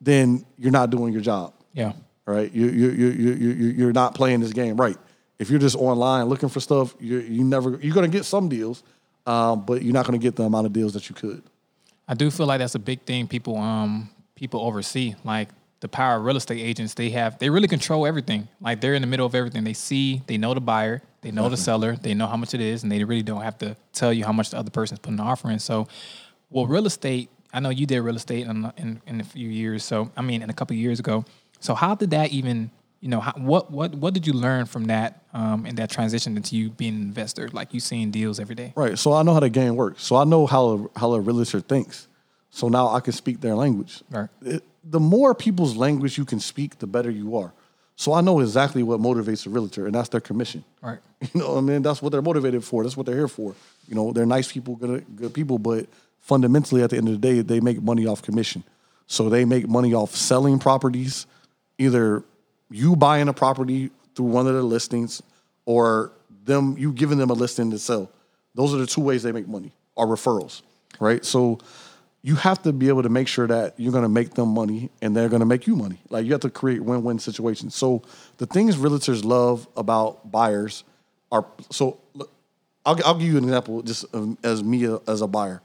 then 0.00 0.44
you're 0.58 0.72
not 0.72 0.90
doing 0.90 1.12
your 1.12 1.22
job 1.22 1.52
Yeah. 1.72 1.92
right? 2.26 2.50
You 2.52 2.66
you 2.68 2.90
you 2.90 3.08
you 3.08 3.32
you 3.32 3.66
you're 3.68 3.92
not 3.92 4.14
playing 4.14 4.40
this 4.40 4.52
game 4.52 4.76
right. 4.76 4.96
If 5.38 5.48
you're 5.50 5.58
just 5.60 5.76
online 5.76 6.26
looking 6.26 6.48
for 6.48 6.60
stuff, 6.60 6.94
you 7.00 7.18
you 7.20 7.44
never 7.44 7.78
you're 7.82 7.94
gonna 7.94 8.08
get 8.08 8.24
some 8.24 8.48
deals, 8.48 8.82
um, 9.26 9.64
but 9.64 9.82
you're 9.82 9.92
not 9.94 10.06
gonna 10.06 10.18
get 10.18 10.36
the 10.36 10.42
amount 10.44 10.66
of 10.66 10.72
deals 10.72 10.92
that 10.94 11.08
you 11.08 11.14
could. 11.14 11.42
I 12.08 12.14
do 12.14 12.30
feel 12.30 12.46
like 12.46 12.58
that's 12.58 12.74
a 12.74 12.78
big 12.80 13.02
thing 13.02 13.26
people 13.26 13.56
um 13.56 14.10
people 14.34 14.60
oversee. 14.60 15.14
Like 15.24 15.48
the 15.80 15.88
power 15.88 16.16
of 16.18 16.24
real 16.24 16.36
estate 16.36 16.60
agents, 16.60 16.94
they 16.94 17.10
have 17.10 17.38
they 17.38 17.48
really 17.50 17.68
control 17.68 18.06
everything. 18.06 18.48
Like 18.60 18.80
they're 18.80 18.94
in 18.94 19.00
the 19.02 19.08
middle 19.08 19.26
of 19.26 19.34
everything. 19.34 19.64
They 19.64 19.72
see, 19.72 20.22
they 20.26 20.36
know 20.36 20.52
the 20.54 20.60
buyer, 20.60 21.02
they 21.22 21.30
know 21.30 21.48
the 21.48 21.56
seller, 21.56 21.96
they 21.96 22.14
know 22.14 22.26
how 22.26 22.36
much 22.36 22.54
it 22.54 22.60
is, 22.60 22.82
and 22.82 22.90
they 22.90 23.04
really 23.04 23.22
don't 23.22 23.42
have 23.42 23.58
to 23.58 23.76
tell 23.92 24.12
you 24.12 24.24
how 24.24 24.32
much 24.32 24.50
the 24.50 24.58
other 24.58 24.70
person's 24.70 25.00
putting 25.00 25.16
the 25.16 25.22
offer 25.22 25.50
in. 25.50 25.58
So, 25.58 25.86
well, 26.50 26.66
real 26.66 26.86
estate. 26.86 27.28
I 27.52 27.58
know 27.60 27.70
you 27.70 27.84
did 27.84 28.00
real 28.00 28.16
estate 28.16 28.46
in, 28.46 28.72
in 28.76 29.02
in 29.06 29.20
a 29.20 29.24
few 29.24 29.48
years. 29.48 29.84
So 29.84 30.10
I 30.16 30.22
mean, 30.22 30.42
in 30.42 30.50
a 30.50 30.52
couple 30.52 30.74
of 30.74 30.78
years 30.80 31.00
ago. 31.00 31.24
So 31.60 31.74
how 31.74 31.94
did 31.94 32.10
that 32.10 32.30
even? 32.30 32.70
You 33.00 33.08
know, 33.08 33.20
how, 33.20 33.32
what 33.32 33.70
what 33.70 33.94
what 33.94 34.14
did 34.14 34.26
you 34.26 34.32
learn 34.34 34.66
from 34.66 34.84
that 34.84 35.22
um, 35.32 35.66
in 35.66 35.74
that 35.76 35.90
transition 35.90 36.36
into 36.36 36.54
you 36.56 36.70
being 36.70 36.94
an 36.94 37.02
investor? 37.02 37.48
Like 37.48 37.72
you 37.74 37.80
seeing 37.80 38.10
deals 38.10 38.38
every 38.38 38.54
day. 38.54 38.72
Right. 38.76 38.98
So 38.98 39.12
I 39.14 39.22
know 39.22 39.32
how 39.34 39.40
the 39.40 39.48
game 39.50 39.74
works. 39.74 40.02
So 40.04 40.16
I 40.16 40.24
know 40.24 40.46
how 40.46 40.90
how 40.94 41.12
a 41.14 41.20
realtor 41.20 41.60
thinks. 41.60 42.08
So 42.50 42.68
now 42.68 42.88
I 42.88 43.00
can 43.00 43.12
speak 43.12 43.40
their 43.40 43.54
language. 43.54 44.02
Right. 44.10 44.28
It- 44.42 44.64
the 44.82 45.00
more 45.00 45.34
people's 45.34 45.76
language 45.76 46.16
you 46.16 46.24
can 46.24 46.40
speak, 46.40 46.78
the 46.78 46.86
better 46.86 47.10
you 47.10 47.36
are. 47.36 47.52
So 48.00 48.14
I 48.14 48.22
know 48.22 48.40
exactly 48.40 48.82
what 48.82 48.98
motivates 48.98 49.46
a 49.46 49.50
realtor, 49.50 49.84
and 49.84 49.94
that's 49.94 50.08
their 50.08 50.22
commission. 50.22 50.64
Right. 50.80 51.00
You 51.34 51.40
know, 51.42 51.50
what 51.50 51.58
I 51.58 51.60
mean, 51.60 51.82
that's 51.82 52.00
what 52.00 52.12
they're 52.12 52.22
motivated 52.22 52.64
for. 52.64 52.82
That's 52.82 52.96
what 52.96 53.04
they're 53.04 53.14
here 53.14 53.28
for. 53.28 53.54
You 53.88 53.94
know, 53.94 54.10
they're 54.10 54.24
nice 54.24 54.50
people, 54.50 54.74
good, 54.76 55.04
good 55.16 55.34
people, 55.34 55.58
but 55.58 55.84
fundamentally, 56.18 56.82
at 56.82 56.88
the 56.88 56.96
end 56.96 57.08
of 57.08 57.20
the 57.20 57.20
day, 57.20 57.42
they 57.42 57.60
make 57.60 57.82
money 57.82 58.06
off 58.06 58.22
commission. 58.22 58.64
So 59.06 59.28
they 59.28 59.44
make 59.44 59.68
money 59.68 59.92
off 59.92 60.16
selling 60.16 60.58
properties, 60.58 61.26
either 61.76 62.24
you 62.70 62.96
buying 62.96 63.28
a 63.28 63.34
property 63.34 63.90
through 64.14 64.28
one 64.28 64.46
of 64.46 64.54
their 64.54 64.62
listings, 64.62 65.22
or 65.66 66.10
them 66.46 66.76
you 66.78 66.94
giving 66.94 67.18
them 67.18 67.28
a 67.28 67.34
listing 67.34 67.70
to 67.70 67.78
sell. 67.78 68.10
Those 68.54 68.72
are 68.72 68.78
the 68.78 68.86
two 68.86 69.02
ways 69.02 69.22
they 69.22 69.32
make 69.32 69.46
money, 69.46 69.72
are 69.98 70.06
referrals, 70.06 70.62
right? 71.00 71.22
So 71.22 71.58
you 72.22 72.34
have 72.36 72.62
to 72.62 72.72
be 72.72 72.88
able 72.88 73.02
to 73.02 73.08
make 73.08 73.28
sure 73.28 73.46
that 73.46 73.74
you're 73.78 73.92
going 73.92 74.02
to 74.02 74.08
make 74.08 74.34
them 74.34 74.48
money 74.48 74.90
and 75.00 75.16
they're 75.16 75.28
going 75.28 75.40
to 75.40 75.46
make 75.46 75.66
you 75.66 75.74
money. 75.74 75.98
Like 76.10 76.26
you 76.26 76.32
have 76.32 76.42
to 76.42 76.50
create 76.50 76.82
win-win 76.82 77.18
situations. 77.18 77.74
So 77.74 78.02
the 78.36 78.46
things 78.46 78.76
realtors 78.76 79.24
love 79.24 79.66
about 79.76 80.30
buyers 80.30 80.84
are 81.32 81.46
so. 81.70 81.98
I'll, 82.86 82.98
I'll 83.04 83.14
give 83.14 83.28
you 83.28 83.36
an 83.38 83.44
example, 83.44 83.82
just 83.82 84.06
as 84.42 84.62
me 84.64 84.86
uh, 84.86 84.98
as 85.06 85.20
a 85.20 85.26
buyer. 85.26 85.60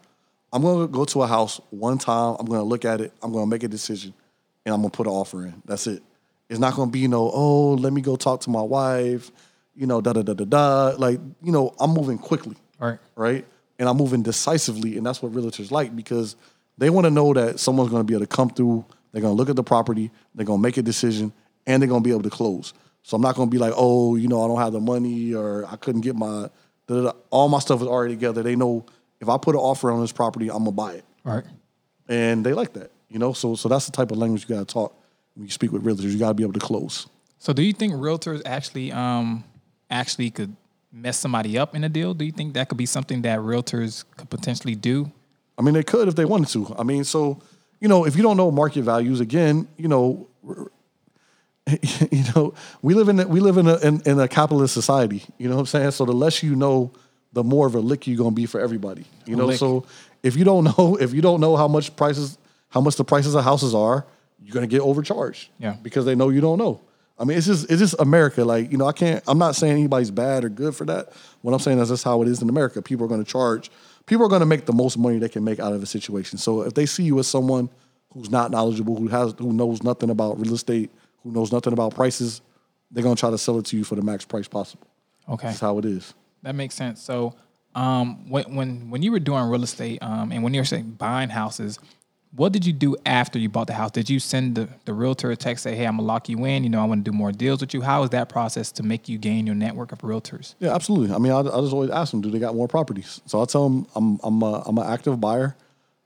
I'm 0.51 0.61
going 0.61 0.87
to 0.87 0.91
go 0.91 1.05
to 1.05 1.23
a 1.23 1.27
house 1.27 1.59
one 1.69 1.97
time. 1.97 2.35
I'm 2.39 2.45
going 2.45 2.59
to 2.59 2.65
look 2.65 2.85
at 2.85 3.01
it. 3.01 3.11
I'm 3.21 3.31
going 3.31 3.45
to 3.45 3.49
make 3.49 3.63
a 3.63 3.67
decision, 3.67 4.13
and 4.65 4.73
I'm 4.73 4.81
going 4.81 4.91
to 4.91 4.95
put 4.97 5.07
an 5.07 5.13
offer 5.13 5.45
in. 5.45 5.61
That's 5.65 5.87
it. 5.87 6.03
It's 6.49 6.59
not 6.59 6.75
going 6.75 6.89
to 6.89 6.91
be 6.91 7.07
no. 7.07 7.31
Oh, 7.33 7.73
let 7.73 7.91
me 7.93 8.01
go 8.01 8.15
talk 8.15 8.41
to 8.41 8.49
my 8.49 8.61
wife. 8.61 9.31
You 9.75 9.87
know, 9.87 9.99
da 10.01 10.13
da 10.13 10.21
da 10.21 10.33
da 10.33 10.45
da. 10.45 10.95
Like 10.97 11.19
you 11.41 11.51
know, 11.51 11.73
I'm 11.79 11.91
moving 11.91 12.17
quickly 12.17 12.55
Right. 12.79 12.99
right? 13.15 13.45
And 13.77 13.89
I'm 13.89 13.97
moving 13.97 14.23
decisively, 14.23 14.97
and 14.97 15.05
that's 15.05 15.21
what 15.21 15.33
realtors 15.33 15.69
like 15.71 15.95
because 15.95 16.35
they 16.77 16.89
want 16.89 17.05
to 17.05 17.11
know 17.11 17.33
that 17.33 17.59
someone's 17.59 17.89
going 17.89 18.01
to 18.01 18.05
be 18.05 18.13
able 18.13 18.25
to 18.25 18.35
come 18.35 18.49
through. 18.49 18.85
They're 19.11 19.21
going 19.21 19.33
to 19.33 19.37
look 19.37 19.49
at 19.49 19.55
the 19.55 19.63
property, 19.63 20.11
they're 20.33 20.45
going 20.45 20.59
to 20.59 20.63
make 20.63 20.77
a 20.77 20.81
decision, 20.81 21.33
and 21.67 21.81
they're 21.81 21.89
going 21.89 22.01
to 22.01 22.07
be 22.07 22.11
able 22.11 22.23
to 22.23 22.29
close. 22.29 22.73
So 23.03 23.15
I'm 23.15 23.21
not 23.21 23.35
going 23.35 23.49
to 23.49 23.51
be 23.51 23.57
like, 23.59 23.73
oh, 23.75 24.15
you 24.15 24.27
know, 24.27 24.43
I 24.43 24.47
don't 24.47 24.59
have 24.59 24.73
the 24.73 24.79
money 24.79 25.33
or 25.33 25.65
I 25.67 25.75
couldn't 25.75 26.01
get 26.01 26.15
my. 26.15 26.49
da, 26.87 26.95
da, 26.95 27.01
da. 27.03 27.11
All 27.29 27.49
my 27.49 27.59
stuff 27.59 27.81
is 27.81 27.87
already 27.87 28.13
together. 28.15 28.41
They 28.43 28.55
know 28.55 28.85
if 29.21 29.29
I 29.29 29.37
put 29.37 29.55
an 29.55 29.61
offer 29.61 29.91
on 29.91 30.01
this 30.01 30.11
property, 30.11 30.49
I'm 30.49 30.59
gonna 30.59 30.71
buy 30.71 30.93
it, 30.93 31.05
Right. 31.23 31.43
and 32.07 32.45
they 32.45 32.53
like 32.53 32.73
that. 32.73 32.91
You 33.09 33.19
know, 33.19 33.33
so 33.33 33.55
so 33.55 33.69
that's 33.69 33.85
the 33.85 33.91
type 33.91 34.11
of 34.11 34.17
language 34.17 34.43
you 34.47 34.55
gotta 34.55 34.65
talk 34.65 34.95
when 35.35 35.45
you 35.45 35.51
speak 35.51 35.71
with 35.71 35.83
realtors. 35.83 36.11
You 36.11 36.17
gotta 36.17 36.33
be 36.33 36.43
able 36.43 36.53
to 36.53 36.59
close. 36.59 37.07
So 37.37 37.53
do 37.53 37.61
you 37.61 37.73
think 37.73 37.93
realtors 37.93 38.41
actually 38.45 38.91
um 38.91 39.43
actually 39.89 40.31
could 40.31 40.55
mess 40.95 41.19
somebody 41.19 41.57
up 41.57 41.75
in 41.75 41.83
a 41.83 41.89
deal? 41.89 42.13
Do 42.13 42.25
you 42.25 42.31
think 42.31 42.53
that 42.53 42.69
could 42.69 42.77
be 42.77 42.85
something 42.85 43.21
that 43.23 43.39
realtors 43.39 44.05
could 44.17 44.29
potentially 44.29 44.75
do? 44.75 45.11
I 45.57 45.61
mean, 45.61 45.73
they 45.73 45.83
could 45.83 46.07
if 46.07 46.15
they 46.15 46.25
wanted 46.25 46.49
to. 46.49 46.73
I 46.77 46.83
mean, 46.83 47.03
so 47.03 47.41
you 47.79 47.87
know, 47.87 48.05
if 48.05 48.15
you 48.15 48.23
don't 48.23 48.37
know 48.37 48.49
market 48.51 48.83
values, 48.83 49.19
again, 49.19 49.67
you 49.77 49.87
know, 49.87 50.27
you 52.11 52.23
know, 52.35 52.53
we 52.81 52.93
live 52.93 53.09
in 53.09 53.19
a, 53.19 53.27
we 53.27 53.39
live 53.39 53.57
in 53.57 53.67
a 53.67 53.77
in, 53.77 54.01
in 54.05 54.19
a 54.19 54.27
capitalist 54.27 54.73
society. 54.73 55.23
You 55.37 55.49
know 55.49 55.55
what 55.55 55.61
I'm 55.61 55.67
saying? 55.67 55.91
So 55.91 56.05
the 56.05 56.13
less 56.13 56.41
you 56.41 56.55
know, 56.55 56.91
the 57.33 57.43
more 57.43 57.67
of 57.67 57.75
a 57.75 57.79
lick 57.79 58.07
you're 58.07 58.17
gonna 58.17 58.31
be 58.31 58.45
for 58.45 58.61
everybody. 58.61 59.05
You 59.25 59.35
know, 59.35 59.51
so 59.51 59.85
if 60.23 60.35
you 60.35 60.45
don't 60.45 60.63
know 60.77 60.97
if 60.99 61.13
you 61.13 61.21
don't 61.21 61.41
know 61.41 61.55
how 61.55 61.67
much 61.67 61.95
prices 61.95 62.37
how 62.69 62.81
much 62.81 62.95
the 62.95 63.05
prices 63.05 63.35
of 63.35 63.43
houses 63.43 63.75
are, 63.75 64.05
you're 64.41 64.53
gonna 64.53 64.67
get 64.67 64.81
overcharged. 64.81 65.49
Yeah. 65.59 65.75
because 65.81 66.05
they 66.05 66.15
know 66.15 66.29
you 66.29 66.41
don't 66.41 66.57
know. 66.57 66.81
I 67.17 67.23
mean, 67.23 67.37
it's 67.37 67.47
just 67.47 67.69
it's 67.71 67.79
just 67.79 67.95
America. 67.99 68.43
Like 68.43 68.71
you 68.71 68.77
know, 68.77 68.87
I 68.87 68.91
can't. 68.91 69.23
I'm 69.27 69.37
not 69.37 69.55
saying 69.55 69.73
anybody's 69.73 70.11
bad 70.11 70.43
or 70.43 70.49
good 70.49 70.75
for 70.75 70.85
that. 70.85 71.13
What 71.41 71.53
I'm 71.53 71.59
saying 71.59 71.79
is 71.79 71.89
that's 71.89 72.03
how 72.03 72.21
it 72.21 72.27
is 72.27 72.41
in 72.41 72.49
America. 72.49 72.81
People 72.81 73.05
are 73.05 73.09
going 73.09 73.23
to 73.23 73.29
charge. 73.29 73.71
People 74.05 74.25
are 74.25 74.29
going 74.29 74.41
to 74.41 74.45
make 74.45 74.65
the 74.65 74.73
most 74.73 74.97
money 74.97 75.17
they 75.17 75.29
can 75.29 75.43
make 75.43 75.59
out 75.59 75.73
of 75.73 75.81
a 75.81 75.85
situation. 75.85 76.37
So 76.37 76.61
if 76.61 76.73
they 76.73 76.85
see 76.85 77.03
you 77.03 77.17
as 77.19 77.27
someone 77.27 77.69
who's 78.13 78.29
not 78.29 78.51
knowledgeable, 78.51 78.97
who 78.97 79.07
has 79.07 79.33
who 79.37 79.53
knows 79.53 79.81
nothing 79.81 80.09
about 80.09 80.39
real 80.39 80.53
estate, 80.53 80.91
who 81.23 81.31
knows 81.31 81.51
nothing 81.51 81.73
about 81.73 81.95
prices, 81.95 82.41
they're 82.91 83.03
going 83.03 83.15
to 83.15 83.19
try 83.19 83.31
to 83.31 83.37
sell 83.37 83.57
it 83.59 83.65
to 83.67 83.77
you 83.77 83.83
for 83.83 83.95
the 83.95 84.01
max 84.01 84.25
price 84.25 84.47
possible. 84.47 84.87
Okay. 85.27 85.47
That's 85.47 85.59
how 85.59 85.77
it 85.77 85.85
is. 85.85 86.13
That 86.43 86.55
makes 86.55 86.75
sense. 86.75 87.01
So, 87.01 87.35
um, 87.73 88.29
when 88.29 88.55
when 88.55 88.89
when 88.89 89.01
you 89.01 89.11
were 89.11 89.19
doing 89.19 89.43
real 89.45 89.63
estate, 89.63 89.99
um, 90.01 90.31
and 90.31 90.43
when 90.43 90.53
you 90.53 90.61
were 90.61 90.65
saying 90.65 90.91
buying 90.91 91.29
houses, 91.29 91.79
what 92.35 92.51
did 92.51 92.65
you 92.65 92.73
do 92.73 92.95
after 93.05 93.39
you 93.39 93.49
bought 93.49 93.67
the 93.67 93.73
house? 93.73 93.91
Did 93.91 94.09
you 94.09 94.19
send 94.19 94.55
the, 94.55 94.67
the 94.85 94.93
realtor 94.93 95.31
a 95.31 95.35
text 95.35 95.63
say, 95.63 95.75
"Hey, 95.75 95.85
I'm 95.85 95.97
gonna 95.97 96.07
lock 96.07 96.27
you 96.27 96.43
in. 96.45 96.63
You 96.63 96.69
know, 96.69 96.81
I 96.81 96.85
want 96.85 97.05
to 97.05 97.11
do 97.11 97.15
more 97.15 97.31
deals 97.31 97.61
with 97.61 97.73
you." 97.73 97.81
How 97.81 98.03
is 98.03 98.09
that 98.09 98.29
process 98.29 98.71
to 98.73 98.83
make 98.83 99.07
you 99.07 99.17
gain 99.17 99.45
your 99.45 99.55
network 99.55 99.91
of 99.91 99.99
realtors? 99.99 100.55
Yeah, 100.59 100.75
absolutely. 100.75 101.15
I 101.15 101.17
mean, 101.17 101.31
I, 101.31 101.39
I 101.39 101.61
just 101.61 101.73
always 101.73 101.89
ask 101.89 102.11
them, 102.11 102.21
do 102.21 102.29
they 102.29 102.39
got 102.39 102.55
more 102.55 102.67
properties? 102.67 103.21
So 103.25 103.41
I 103.41 103.45
tell 103.45 103.69
them 103.69 103.87
I'm 103.95 104.19
I'm 104.23 104.41
a, 104.41 104.63
I'm 104.65 104.77
an 104.77 104.85
active 104.85 105.19
buyer, 105.21 105.55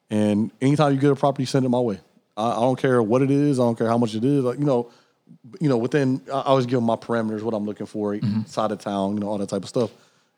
and 0.10 0.52
anytime 0.62 0.94
you 0.94 1.00
get 1.00 1.12
a 1.12 1.16
property, 1.16 1.46
send 1.46 1.66
it 1.66 1.70
my 1.70 1.80
way. 1.80 2.00
I, 2.38 2.52
I 2.52 2.60
don't 2.60 2.80
care 2.80 3.02
what 3.02 3.22
it 3.22 3.32
is. 3.32 3.60
I 3.60 3.64
don't 3.64 3.78
care 3.78 3.88
how 3.88 3.98
much 3.98 4.14
it 4.14 4.24
is. 4.24 4.44
Like 4.44 4.60
you 4.60 4.66
know, 4.66 4.92
you 5.60 5.70
know, 5.70 5.78
within 5.78 6.22
I 6.32 6.42
always 6.42 6.66
give 6.66 6.78
them 6.78 6.86
my 6.86 6.96
parameters, 6.96 7.42
what 7.42 7.54
I'm 7.54 7.66
looking 7.66 7.88
for, 7.88 8.14
mm-hmm. 8.14 8.44
side 8.44 8.72
of 8.72 8.80
town, 8.80 9.16
you 9.16 9.20
know, 9.22 9.30
all 9.30 9.38
that 9.40 9.50
type 9.50 9.64
of 9.64 9.70
stuff. 9.70 9.92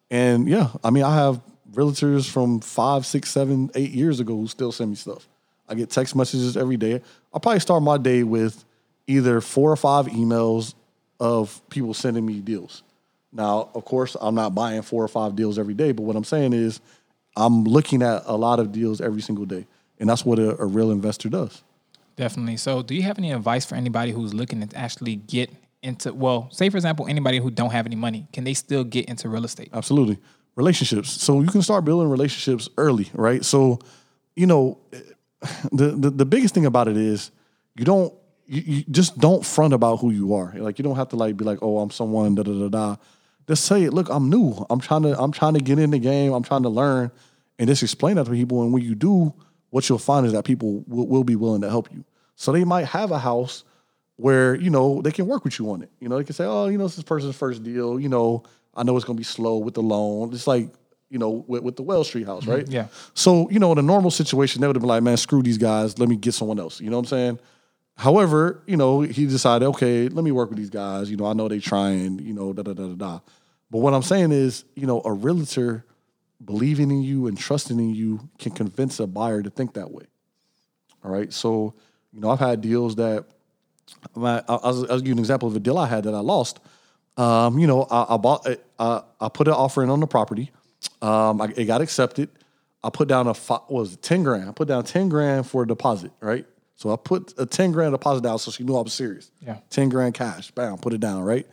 And 0.09 0.47
yeah, 0.47 0.69
I 0.83 0.89
mean, 0.89 1.03
I 1.03 1.15
have 1.15 1.41
realtors 1.73 2.29
from 2.29 2.59
five, 2.59 3.05
six, 3.05 3.29
seven, 3.31 3.71
eight 3.75 3.91
years 3.91 4.19
ago 4.19 4.35
who 4.35 4.47
still 4.47 4.71
send 4.71 4.91
me 4.91 4.95
stuff. 4.95 5.27
I 5.71 5.75
get 5.75 5.89
text 5.89 6.15
messages 6.17 6.57
every 6.57 6.75
day. 6.75 7.01
I'll 7.33 7.39
probably 7.39 7.61
start 7.61 7.81
my 7.81 7.97
day 7.97 8.23
with 8.23 8.65
either 9.07 9.39
four 9.39 9.71
or 9.71 9.77
five 9.77 10.07
emails 10.07 10.73
of 11.19 11.61
people 11.69 11.93
sending 11.93 12.25
me 12.25 12.41
deals. 12.41 12.83
Now, 13.31 13.69
of 13.73 13.85
course, 13.85 14.17
I'm 14.19 14.35
not 14.35 14.53
buying 14.53 14.81
four 14.81 15.01
or 15.01 15.07
five 15.07 15.35
deals 15.35 15.57
every 15.57 15.73
day, 15.73 15.93
but 15.93 16.03
what 16.03 16.17
I'm 16.17 16.25
saying 16.25 16.51
is 16.51 16.81
I'm 17.37 17.63
looking 17.63 18.03
at 18.03 18.23
a 18.25 18.35
lot 18.35 18.59
of 18.59 18.73
deals 18.73 18.99
every 18.99 19.21
single 19.21 19.45
day. 19.45 19.65
And 19.97 20.09
that's 20.09 20.25
what 20.25 20.39
a, 20.39 20.59
a 20.61 20.65
real 20.65 20.91
investor 20.91 21.29
does. 21.29 21.63
Definitely. 22.17 22.57
So, 22.57 22.81
do 22.81 22.93
you 22.93 23.03
have 23.03 23.17
any 23.17 23.31
advice 23.31 23.65
for 23.65 23.75
anybody 23.75 24.11
who's 24.11 24.33
looking 24.33 24.67
to 24.67 24.77
actually 24.77 25.15
get 25.15 25.49
into? 25.81 26.13
Well, 26.13 26.49
say 26.51 26.69
for 26.69 26.75
example, 26.75 27.07
anybody 27.07 27.37
who 27.39 27.49
don't 27.49 27.71
have 27.71 27.85
any 27.85 27.95
money, 27.95 28.27
can 28.33 28.43
they 28.43 28.53
still 28.53 28.83
get 28.83 29.05
into 29.05 29.29
real 29.29 29.45
estate? 29.45 29.69
Absolutely. 29.71 30.17
Relationships. 30.55 31.09
So 31.09 31.39
you 31.39 31.47
can 31.47 31.61
start 31.61 31.85
building 31.85 32.09
relationships 32.09 32.67
early, 32.77 33.09
right? 33.13 33.45
So, 33.45 33.79
you 34.35 34.47
know, 34.47 34.79
the 35.71 36.11
the, 36.11 36.25
biggest 36.25 36.53
thing 36.53 36.65
about 36.65 36.87
it 36.87 36.97
is 36.97 37.31
you 37.75 37.85
don't 37.85 38.13
you, 38.45 38.61
you 38.61 38.83
just 38.91 39.17
don't 39.17 39.45
front 39.45 39.73
about 39.73 39.97
who 39.97 40.11
you 40.11 40.33
are. 40.33 40.53
Like 40.55 40.77
you 40.77 40.83
don't 40.83 40.95
have 40.95 41.09
to 41.09 41.15
like 41.15 41.37
be 41.37 41.45
like, 41.45 41.59
oh, 41.61 41.79
I'm 41.79 41.89
someone, 41.89 42.35
da 42.35 42.43
da 42.43 42.51
da 42.51 42.67
da. 42.69 42.95
Just 43.47 43.65
say 43.65 43.83
it. 43.83 43.93
Look, 43.93 44.09
I'm 44.09 44.29
new. 44.29 44.65
I'm 44.69 44.79
trying 44.79 45.03
to 45.03 45.19
I'm 45.19 45.31
trying 45.31 45.55
to 45.55 45.59
get 45.59 45.79
in 45.79 45.91
the 45.91 45.99
game. 45.99 46.33
I'm 46.33 46.43
trying 46.43 46.63
to 46.63 46.69
learn, 46.69 47.11
and 47.57 47.67
just 47.67 47.81
explain 47.81 48.17
that 48.17 48.25
to 48.25 48.31
people. 48.31 48.61
And 48.63 48.71
when 48.71 48.83
you 48.83 48.95
do, 48.95 49.33
what 49.71 49.89
you'll 49.89 49.97
find 49.97 50.25
is 50.25 50.33
that 50.33 50.45
people 50.45 50.83
will, 50.87 51.07
will 51.07 51.23
be 51.23 51.35
willing 51.35 51.61
to 51.61 51.69
help 51.69 51.91
you. 51.91 52.05
So 52.35 52.51
they 52.51 52.63
might 52.63 52.85
have 52.85 53.11
a 53.11 53.19
house 53.19 53.63
where 54.17 54.55
you 54.55 54.69
know 54.69 55.01
they 55.01 55.11
can 55.11 55.27
work 55.27 55.43
with 55.43 55.57
you 55.57 55.71
on 55.71 55.81
it. 55.81 55.89
You 55.99 56.09
know, 56.09 56.17
they 56.17 56.23
can 56.23 56.35
say, 56.35 56.45
"Oh, 56.45 56.67
you 56.67 56.77
know, 56.77 56.87
this 56.87 57.01
person's 57.03 57.35
first 57.35 57.63
deal. 57.63 57.99
You 57.99 58.09
know, 58.09 58.43
I 58.75 58.83
know 58.83 58.95
it's 58.95 59.05
to 59.05 59.13
be 59.13 59.23
slow 59.23 59.57
with 59.57 59.73
the 59.73 59.81
loan. 59.81 60.33
It's 60.33 60.47
like 60.47 60.69
you 61.11 61.19
know 61.19 61.43
with, 61.47 61.61
with 61.61 61.75
the 61.75 61.83
Well 61.83 62.03
Street 62.03 62.25
house, 62.25 62.47
right? 62.47 62.67
yeah. 62.67 62.87
So 63.13 63.49
you 63.51 63.59
know, 63.59 63.71
in 63.71 63.77
a 63.77 63.83
normal 63.83 64.09
situation, 64.09 64.61
they 64.61 64.67
would 64.67 64.75
have 64.75 64.81
been 64.81 64.89
like, 64.89 65.03
"Man, 65.03 65.17
screw 65.17 65.43
these 65.43 65.59
guys. 65.59 65.99
Let 65.99 66.09
me 66.09 66.15
get 66.15 66.33
someone 66.33 66.59
else." 66.59 66.81
You 66.81 66.89
know 66.89 66.97
what 66.97 67.03
I'm 67.11 67.17
saying? 67.17 67.39
However, 67.97 68.63
you 68.65 68.77
know, 68.77 69.01
he 69.01 69.27
decided, 69.27 69.67
okay, 69.67 70.07
let 70.07 70.23
me 70.23 70.31
work 70.31 70.49
with 70.49 70.57
these 70.57 70.71
guys. 70.71 71.11
You 71.11 71.17
know, 71.17 71.25
I 71.25 71.33
know 71.33 71.47
they 71.47 71.59
trying. 71.59 72.17
You 72.19 72.33
know, 72.33 72.53
da 72.53 72.63
da 72.63 72.73
da 72.73 72.87
da 72.87 72.95
da. 72.95 73.19
But 73.69 73.79
what 73.79 73.93
I'm 73.93 74.01
saying 74.01 74.31
is, 74.31 74.65
you 74.75 74.87
know, 74.87 75.01
a 75.05 75.11
realtor 75.11 75.85
believing 76.43 76.89
in 76.89 77.03
you 77.03 77.27
and 77.27 77.37
trusting 77.37 77.79
in 77.79 77.93
you 77.93 78.29
can 78.39 78.51
convince 78.51 78.99
a 78.99 79.07
buyer 79.07 79.43
to 79.43 79.49
think 79.49 79.73
that 79.75 79.91
way. 79.91 80.05
All 81.03 81.11
right. 81.11 81.31
So, 81.31 81.75
you 82.11 82.19
know, 82.19 82.29
I've 82.29 82.39
had 82.39 82.61
deals 82.61 82.95
that 82.95 83.25
I, 84.15 84.41
I'll, 84.47 84.91
I'll 84.91 84.99
give 84.99 85.07
you 85.07 85.13
an 85.13 85.19
example 85.19 85.47
of 85.47 85.55
a 85.55 85.59
deal 85.59 85.77
I 85.77 85.87
had 85.87 86.03
that 86.05 86.13
I 86.13 86.19
lost. 86.19 86.59
Um, 87.17 87.59
you 87.59 87.67
know, 87.67 87.83
I, 87.91 88.15
I 88.15 88.17
bought, 88.17 88.47
I, 88.79 89.01
I 89.19 89.29
put 89.29 89.47
an 89.47 89.53
offer 89.53 89.83
in 89.83 89.89
on 89.89 89.99
the 89.99 90.07
property. 90.07 90.51
Um, 91.01 91.41
I, 91.41 91.53
it 91.55 91.65
got 91.65 91.81
accepted. 91.81 92.29
I 92.83 92.89
put 92.89 93.07
down 93.07 93.27
a 93.27 93.33
fi- 93.33 93.55
what 93.67 93.71
was 93.71 93.93
it, 93.93 94.01
ten 94.01 94.23
grand. 94.23 94.49
I 94.49 94.51
put 94.51 94.67
down 94.67 94.83
ten 94.83 95.09
grand 95.09 95.47
for 95.47 95.63
a 95.63 95.67
deposit, 95.67 96.11
right? 96.19 96.45
So 96.75 96.91
I 96.91 96.95
put 96.95 97.33
a 97.37 97.45
ten 97.45 97.71
grand 97.71 97.93
deposit 97.93 98.23
down, 98.23 98.39
so 98.39 98.51
she 98.51 98.63
knew 98.63 98.75
I 98.75 98.81
was 98.81 98.93
serious. 98.93 99.31
Yeah. 99.45 99.57
ten 99.69 99.89
grand 99.89 100.13
cash, 100.13 100.51
bam, 100.51 100.77
put 100.77 100.93
it 100.93 100.99
down, 100.99 101.23
right? 101.23 101.47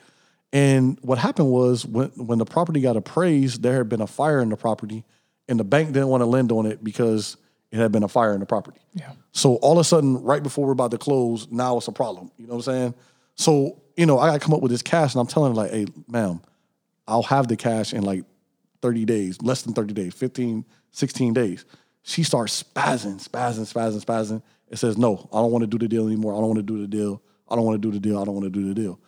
And 0.53 0.99
what 1.03 1.19
happened 1.19 1.51
was 1.51 1.85
when 1.85 2.09
when 2.17 2.39
the 2.39 2.47
property 2.47 2.81
got 2.81 2.97
appraised, 2.97 3.63
there 3.63 3.77
had 3.77 3.89
been 3.89 4.01
a 4.01 4.07
fire 4.07 4.41
in 4.41 4.49
the 4.49 4.57
property, 4.57 5.05
and 5.49 5.61
the 5.61 5.65
bank 5.65 5.93
didn't 5.93 6.09
want 6.09 6.23
to 6.23 6.27
lend 6.27 6.51
on 6.53 6.65
it 6.65 6.83
because 6.83 7.37
it 7.71 7.77
had 7.79 7.93
been 7.93 8.03
a 8.03 8.09
fire 8.09 8.33
in 8.33 8.41
the 8.41 8.47
property. 8.47 8.81
Yeah. 8.95 9.13
So 9.33 9.57
all 9.57 9.73
of 9.73 9.79
a 9.79 9.85
sudden, 9.85 10.23
right 10.23 10.43
before 10.43 10.65
we're 10.67 10.73
about 10.73 10.91
to 10.93 10.99
close, 10.99 11.47
now 11.51 11.77
it's 11.77 11.89
a 11.89 11.93
problem. 11.93 12.31
You 12.39 12.47
know 12.47 12.55
what 12.55 12.67
I'm 12.69 12.75
saying? 12.75 12.95
So, 13.35 13.83
you 13.95 14.07
know, 14.07 14.19
I 14.19 14.29
gotta 14.29 14.39
come 14.41 14.55
up 14.55 14.63
with 14.63 14.73
this 14.73 14.81
cash 14.81 15.15
and 15.15 15.21
I'm 15.21 15.27
telling 15.27 15.53
her, 15.53 15.57
like, 15.57 15.71
hey, 15.71 15.87
ma'am, 16.09 16.41
I'll 17.07 17.23
have 17.25 17.47
the 17.49 17.57
cash 17.57 17.93
in 17.93 18.03
like 18.03 18.25
30 18.83 19.05
days, 19.05 19.43
less 19.43 19.63
than 19.63 19.75
30 19.75 19.95
days, 19.95 20.15
15, 20.15 20.65
16 20.93 21.33
days. 21.35 21.65
She 22.03 22.23
starts 22.23 22.63
spazzing, 22.63 23.27
spazzing, 23.27 23.73
spazzing, 23.73 24.05
spazzing. 24.05 24.43
It 24.71 24.79
says, 24.79 24.97
no, 24.97 25.29
I 25.33 25.41
don't 25.41 25.51
want 25.51 25.63
to 25.63 25.67
do 25.67 25.79
the 25.79 25.89
deal 25.89 26.07
anymore. 26.07 26.35
I 26.35 26.39
don't 26.39 26.49
want 26.49 26.59
to 26.59 26.63
do 26.63 26.81
the 26.81 26.87
deal. 26.87 27.23
I 27.49 27.57
don't 27.57 27.65
want 27.65 27.81
to 27.81 27.89
do 27.89 27.93
the 27.93 28.01
deal. 28.01 28.21
I 28.21 28.25
don't 28.25 28.35
want 28.35 28.45
to 28.45 28.51
do 28.51 28.69
the 28.69 28.75
deal. 28.75 29.01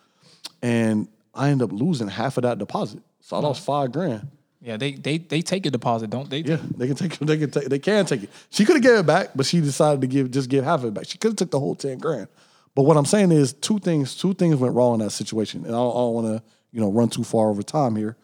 And 0.61 1.07
I 1.33 1.49
end 1.49 1.61
up 1.61 1.71
losing 1.71 2.07
half 2.07 2.37
of 2.37 2.43
that 2.43 2.57
deposit. 2.57 3.01
So 3.21 3.37
I 3.37 3.39
lost 3.39 3.63
five 3.63 3.91
grand. 3.91 4.27
Yeah, 4.61 4.77
they 4.77 4.93
they 4.93 5.17
they 5.17 5.41
take 5.41 5.65
your 5.65 5.71
deposit, 5.71 6.11
don't 6.11 6.29
they? 6.29 6.39
Yeah, 6.39 6.57
they 6.77 6.87
can 6.87 6.95
take 6.95 7.17
they 7.17 7.37
can 7.37 7.49
take 7.49 7.65
they 7.65 7.79
can 7.79 8.05
take 8.05 8.23
it. 8.23 8.29
She 8.51 8.63
could 8.63 8.75
have 8.75 8.83
gave 8.83 8.99
it 8.99 9.05
back, 9.07 9.29
but 9.35 9.45
she 9.45 9.59
decided 9.59 10.01
to 10.01 10.07
give 10.07 10.29
just 10.29 10.49
give 10.49 10.63
half 10.63 10.81
of 10.81 10.87
it 10.87 10.93
back. 10.93 11.05
She 11.07 11.17
could 11.17 11.31
have 11.31 11.37
took 11.37 11.51
the 11.51 11.59
whole 11.59 11.73
ten 11.73 11.97
grand. 11.97 12.27
But 12.75 12.83
what 12.83 12.95
I'm 12.95 13.05
saying 13.05 13.31
is 13.31 13.53
two 13.53 13.79
things 13.79 14.15
two 14.15 14.33
things 14.35 14.57
went 14.57 14.75
wrong 14.75 14.95
in 14.95 14.99
that 14.99 15.11
situation, 15.11 15.65
and 15.65 15.73
I 15.73 15.77
don't, 15.77 15.93
don't 15.95 16.13
want 16.13 16.27
to 16.27 16.43
you 16.71 16.79
know 16.79 16.91
run 16.91 17.09
too 17.09 17.23
far 17.23 17.49
over 17.49 17.63
time 17.63 17.95
here. 17.95 18.17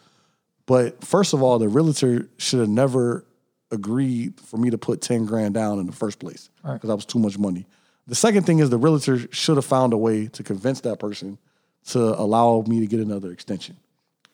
But 0.68 1.04
first 1.04 1.34
of 1.34 1.42
all, 1.42 1.58
the 1.58 1.68
realtor 1.70 2.30
should 2.38 2.60
have 2.60 2.70
never 2.70 3.26
agreed 3.72 4.40
for 4.40 4.58
me 4.58 4.70
to 4.70 4.78
put 4.78 5.02
ten 5.02 5.26
grand 5.26 5.56
down 5.56 5.80
in 5.80 5.88
the 5.88 5.92
first 5.94 6.20
place 6.20 6.50
because 6.58 6.72
Right. 6.74 6.82
that 6.82 6.96
was 6.96 7.06
too 7.06 7.20
much 7.20 7.40
money. 7.40 7.66
The 8.06 8.16
second 8.16 8.46
thing 8.46 8.60
is 8.60 8.70
the 8.70 8.78
realtor 8.78 9.18
should 9.34 9.56
have 9.58 9.66
found 9.66 9.92
a 9.94 9.98
way 9.98 10.28
to 10.28 10.44
convince 10.44 10.82
that 10.82 11.00
person 11.00 11.40
to 11.88 12.00
allow 12.00 12.64
me 12.68 12.80
to 12.82 12.86
get 12.88 13.00
another 13.00 13.32
extension 13.32 13.76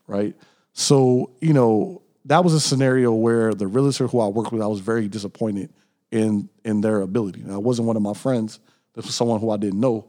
right? 0.07 0.35
So, 0.73 1.31
you 1.39 1.53
know, 1.53 2.01
that 2.25 2.43
was 2.43 2.53
a 2.53 2.59
scenario 2.59 3.13
where 3.13 3.53
the 3.53 3.67
realtor 3.67 4.07
who 4.07 4.19
I 4.19 4.27
worked 4.27 4.51
with, 4.51 4.61
I 4.61 4.67
was 4.67 4.81
very 4.81 5.07
disappointed 5.07 5.69
in 6.11 6.49
in 6.65 6.81
their 6.81 7.01
ability. 7.01 7.41
Now, 7.45 7.55
it 7.55 7.63
wasn't 7.63 7.87
one 7.87 7.95
of 7.95 8.01
my 8.01 8.13
friends. 8.13 8.59
This 8.93 9.05
was 9.05 9.15
someone 9.15 9.39
who 9.39 9.49
I 9.49 9.57
didn't 9.57 9.79
know. 9.79 10.05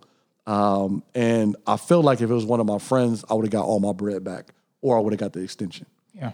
Um, 0.46 1.02
and 1.14 1.56
I 1.66 1.76
felt 1.76 2.04
like 2.04 2.20
if 2.20 2.28
it 2.28 2.34
was 2.34 2.44
one 2.44 2.60
of 2.60 2.66
my 2.66 2.78
friends, 2.78 3.24
I 3.30 3.34
would 3.34 3.44
have 3.46 3.52
got 3.52 3.64
all 3.64 3.78
my 3.80 3.92
bread 3.92 4.24
back 4.24 4.52
or 4.82 4.96
I 4.96 5.00
would 5.00 5.12
have 5.12 5.20
got 5.20 5.32
the 5.32 5.40
extension. 5.40 5.87
Yeah. 6.14 6.33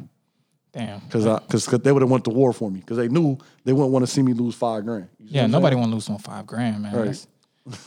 Damn. 0.72 1.00
Because 1.00 1.24
because 1.64 1.80
they 1.80 1.90
would 1.92 2.02
have 2.02 2.10
went 2.10 2.24
to 2.24 2.30
war 2.30 2.52
for 2.52 2.70
me 2.70 2.80
because 2.80 2.96
they 2.96 3.08
knew 3.08 3.36
they 3.64 3.72
wouldn't 3.72 3.90
want 3.92 4.04
to 4.04 4.10
see 4.10 4.22
me 4.22 4.32
lose 4.32 4.54
five 4.54 4.84
grand. 4.84 5.08
You 5.18 5.26
Yeah, 5.30 5.46
nobody 5.46 5.74
want 5.76 5.88
to 5.90 5.94
lose 5.94 6.08
on 6.08 6.18
five 6.18 6.46
grand, 6.46 6.82
man. 6.82 6.94
Right. 6.94 7.06
That's, 7.06 7.26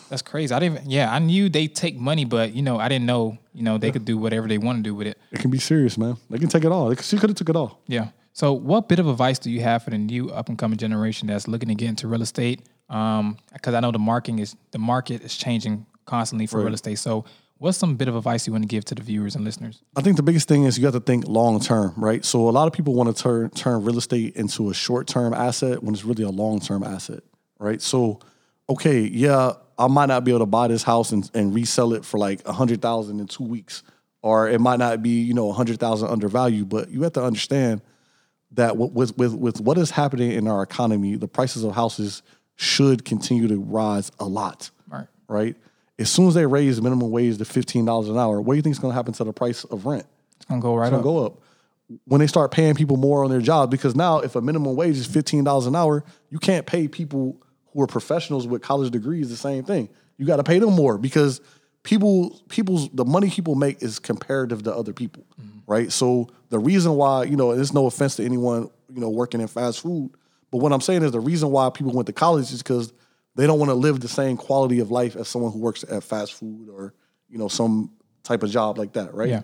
that's 0.10 0.22
crazy. 0.22 0.54
I 0.54 0.60
didn't. 0.60 0.90
Yeah, 0.92 1.12
I 1.14 1.20
knew 1.20 1.48
they 1.50 1.68
take 1.68 1.96
money, 1.98 2.26
but 2.26 2.54
you 2.54 2.62
know, 2.62 2.78
I 2.80 2.90
didn't 2.90 3.06
know. 3.06 3.38
You 3.54 3.64
know, 3.64 3.78
they 3.78 3.92
could 3.92 4.04
do 4.06 4.18
whatever 4.18 4.48
they 4.48 4.58
want 4.58 4.80
to 4.80 4.84
do 4.84 4.94
with 4.96 5.08
it. 5.08 5.18
It 5.32 5.40
can 5.40 5.50
be 5.52 5.60
serious, 5.60 5.98
man. 5.98 6.18
They 6.30 6.40
can 6.40 6.50
take 6.50 6.66
it 6.66 6.72
all. 6.72 6.90
They 6.90 6.96
could- 6.96 7.06
She 7.06 7.18
could 7.18 7.30
have 7.30 7.38
took 7.38 7.50
it 7.50 7.56
all. 7.56 7.80
Yeah. 7.88 8.10
So, 8.34 8.52
what 8.54 8.90
bit 8.90 9.00
of 9.00 9.08
advice 9.08 9.40
do 9.40 9.50
you 9.52 9.62
have 9.62 9.84
for 9.84 9.92
the 9.92 9.98
new 9.98 10.30
up 10.32 10.50
and 10.50 10.58
coming 10.58 10.78
generation 10.78 11.28
that's 11.28 11.48
looking 11.48 11.70
to 11.70 11.76
get 11.76 11.88
into 11.88 12.08
real 12.08 12.22
estate? 12.24 12.62
Um, 12.90 13.38
because 13.54 13.76
I 13.76 13.80
know 13.80 13.92
the 13.92 14.00
marketing 14.00 14.40
is 14.40 14.56
the 14.72 14.80
market 14.80 15.22
is 15.22 15.38
changing 15.38 15.86
constantly 16.06 16.48
for 16.48 16.62
real 16.64 16.74
estate. 16.74 16.96
So, 17.00 17.26
What's 17.64 17.78
some 17.78 17.96
bit 17.96 18.10
of 18.10 18.16
advice 18.18 18.46
you 18.46 18.52
want 18.52 18.64
to 18.64 18.68
give 18.68 18.84
to 18.86 18.96
the 18.96 19.02
viewers 19.02 19.38
and 19.38 19.46
listeners? 19.46 19.82
I 19.96 20.02
think 20.02 20.18
the 20.18 20.22
biggest 20.22 20.50
thing 20.50 20.66
is 20.66 20.78
you 20.78 20.84
have 20.84 20.96
to 20.96 21.00
think 21.00 21.30
long 21.30 21.62
term, 21.62 21.94
right? 21.96 22.26
So 22.26 22.50
a 22.50 22.52
lot 22.52 22.68
of 22.68 22.74
people 22.74 22.94
want 22.94 23.16
to 23.16 23.24
turn 23.24 23.52
turn 23.52 23.86
real 23.86 23.98
estate 23.98 24.36
into 24.36 24.70
a 24.70 24.74
short 24.74 25.08
term 25.08 25.34
asset 25.34 25.82
when 25.82 25.94
it's 25.94 26.04
really 26.04 26.26
a 26.26 26.30
long 26.30 26.60
term 26.60 26.84
asset, 26.84 27.24
right? 27.60 27.82
So, 27.82 28.20
okay, 28.70 29.00
yeah, 29.00 29.54
I 29.80 29.88
might 29.88 30.08
not 30.08 30.26
be 30.26 30.32
able 30.32 30.40
to 30.40 30.46
buy 30.46 30.68
this 30.68 30.84
house 30.84 31.14
and, 31.14 31.32
and 31.34 31.56
resell 31.56 31.94
it 31.94 32.04
for 32.04 32.18
like 32.18 32.46
a 32.46 32.52
hundred 32.52 32.82
thousand 32.82 33.22
in 33.22 33.28
two 33.28 33.46
weeks, 33.46 33.82
or 34.22 34.50
it 34.50 34.60
might 34.60 34.80
not 34.80 35.02
be 35.02 35.22
you 35.22 35.34
know 35.34 35.50
a 35.50 35.54
hundred 35.54 35.80
thousand 35.80 36.10
undervalued. 36.10 36.68
But 36.68 36.90
you 36.90 37.04
have 37.04 37.14
to 37.14 37.24
understand 37.24 37.80
that 38.52 38.76
with 38.76 39.18
with 39.18 39.36
with 39.36 39.62
what 39.62 39.78
is 39.78 39.90
happening 39.90 40.34
in 40.34 40.50
our 40.50 40.64
economy, 40.64 41.16
the 41.16 41.30
prices 41.30 41.64
of 41.64 41.74
houses 41.76 42.24
should 42.58 43.06
continue 43.06 43.48
to 43.48 43.58
rise 43.58 44.12
a 44.20 44.26
lot, 44.26 44.70
Right. 44.90 45.08
right? 45.30 45.56
As 46.00 46.10
soon 46.10 46.28
as 46.28 46.34
they 46.34 46.46
raise 46.46 46.82
minimum 46.82 47.12
wage 47.12 47.38
to 47.38 47.46
fifteen 47.46 47.86
dollars 47.86 48.10
an 48.10 48.18
hour, 48.18 48.42
what 48.42 48.54
do 48.54 48.58
you 48.58 48.62
think 48.62 48.74
is 48.74 48.80
going 48.80 48.92
to 48.92 48.96
happen 48.96 49.14
to 49.14 49.24
the 49.24 49.34
price 49.34 49.64
of 49.66 49.86
rent? 49.86 50.06
It's 50.38 50.46
gonna 50.46 50.62
go 50.62 50.76
right 50.76 50.88
It's 50.88 50.98
up. 50.98 51.04
go 51.04 51.26
up 51.26 51.40
when 52.06 52.20
they 52.20 52.28
start 52.28 52.52
paying 52.52 52.76
people 52.76 52.98
more 52.98 53.24
on 53.24 53.30
their 53.30 53.42
job. 53.42 53.70
Because 53.70 53.96
now, 53.96 54.20
if 54.20 54.36
a 54.36 54.42
minimum 54.42 54.76
wage 54.76 54.98
is 54.98 55.06
fifteen 55.06 55.44
dollars 55.44 55.68
an 55.68 55.76
hour, 55.76 56.04
you 56.30 56.40
can't 56.40 56.66
pay 56.66 56.88
people 56.88 57.38
who 57.72 57.82
are 57.82 57.88
professionals 57.88 58.48
with 58.48 58.62
college 58.62 58.92
degrees 58.92 59.30
the 59.30 59.36
same 59.36 59.64
thing. 59.64 59.90
You 60.18 60.26
got 60.26 60.38
to 60.38 60.44
pay 60.44 60.60
them 60.60 60.74
more 60.74 60.98
because 60.98 61.42
people, 61.84 62.40
people's 62.50 62.90
the 62.90 63.06
money 63.06 63.30
people 63.30 63.56
make 63.56 63.82
is 63.82 64.00
comparative 64.00 64.64
to 64.64 64.76
other 64.76 64.94
people, 64.94 65.26
mm-hmm. 65.42 65.60
right? 65.68 65.92
So 65.92 66.30
the 66.50 66.60
reason 66.60 66.94
why 66.94 67.24
you 67.24 67.36
know, 67.36 67.52
and 67.52 67.60
it's 67.60 67.74
no 67.74 67.86
offense 67.86 68.16
to 68.18 68.26
anyone 68.26 68.70
you 68.94 69.02
know 69.02 69.10
working 69.10 69.42
in 69.42 69.48
fast 69.48 69.82
food, 69.82 70.12
but 70.52 70.58
what 70.58 70.72
I'm 70.72 70.82
saying 70.82 71.04
is 71.04 71.12
the 71.12 71.20
reason 71.20 71.50
why 71.50 71.70
people 71.70 71.94
went 71.94 72.08
to 72.08 72.14
college 72.14 72.52
is 72.52 72.62
because 72.62 72.94
they 73.36 73.48
don't 73.48 73.60
want 73.60 73.70
to 73.70 73.76
live 73.76 74.00
the 74.00 74.08
same 74.08 74.38
quality 74.38 74.80
of 74.80 74.92
life 74.92 75.16
as 75.16 75.28
someone 75.28 75.52
who 75.52 75.60
works 75.60 75.84
at 75.84 76.04
fast 76.04 76.34
food 76.34 76.70
or 76.70 76.94
you 77.30 77.38
know 77.38 77.48
some 77.48 77.92
type 78.24 78.44
of 78.44 78.50
job 78.50 78.78
like 78.78 78.94
that, 78.94 79.14
right? 79.14 79.30
Yeah. 79.30 79.42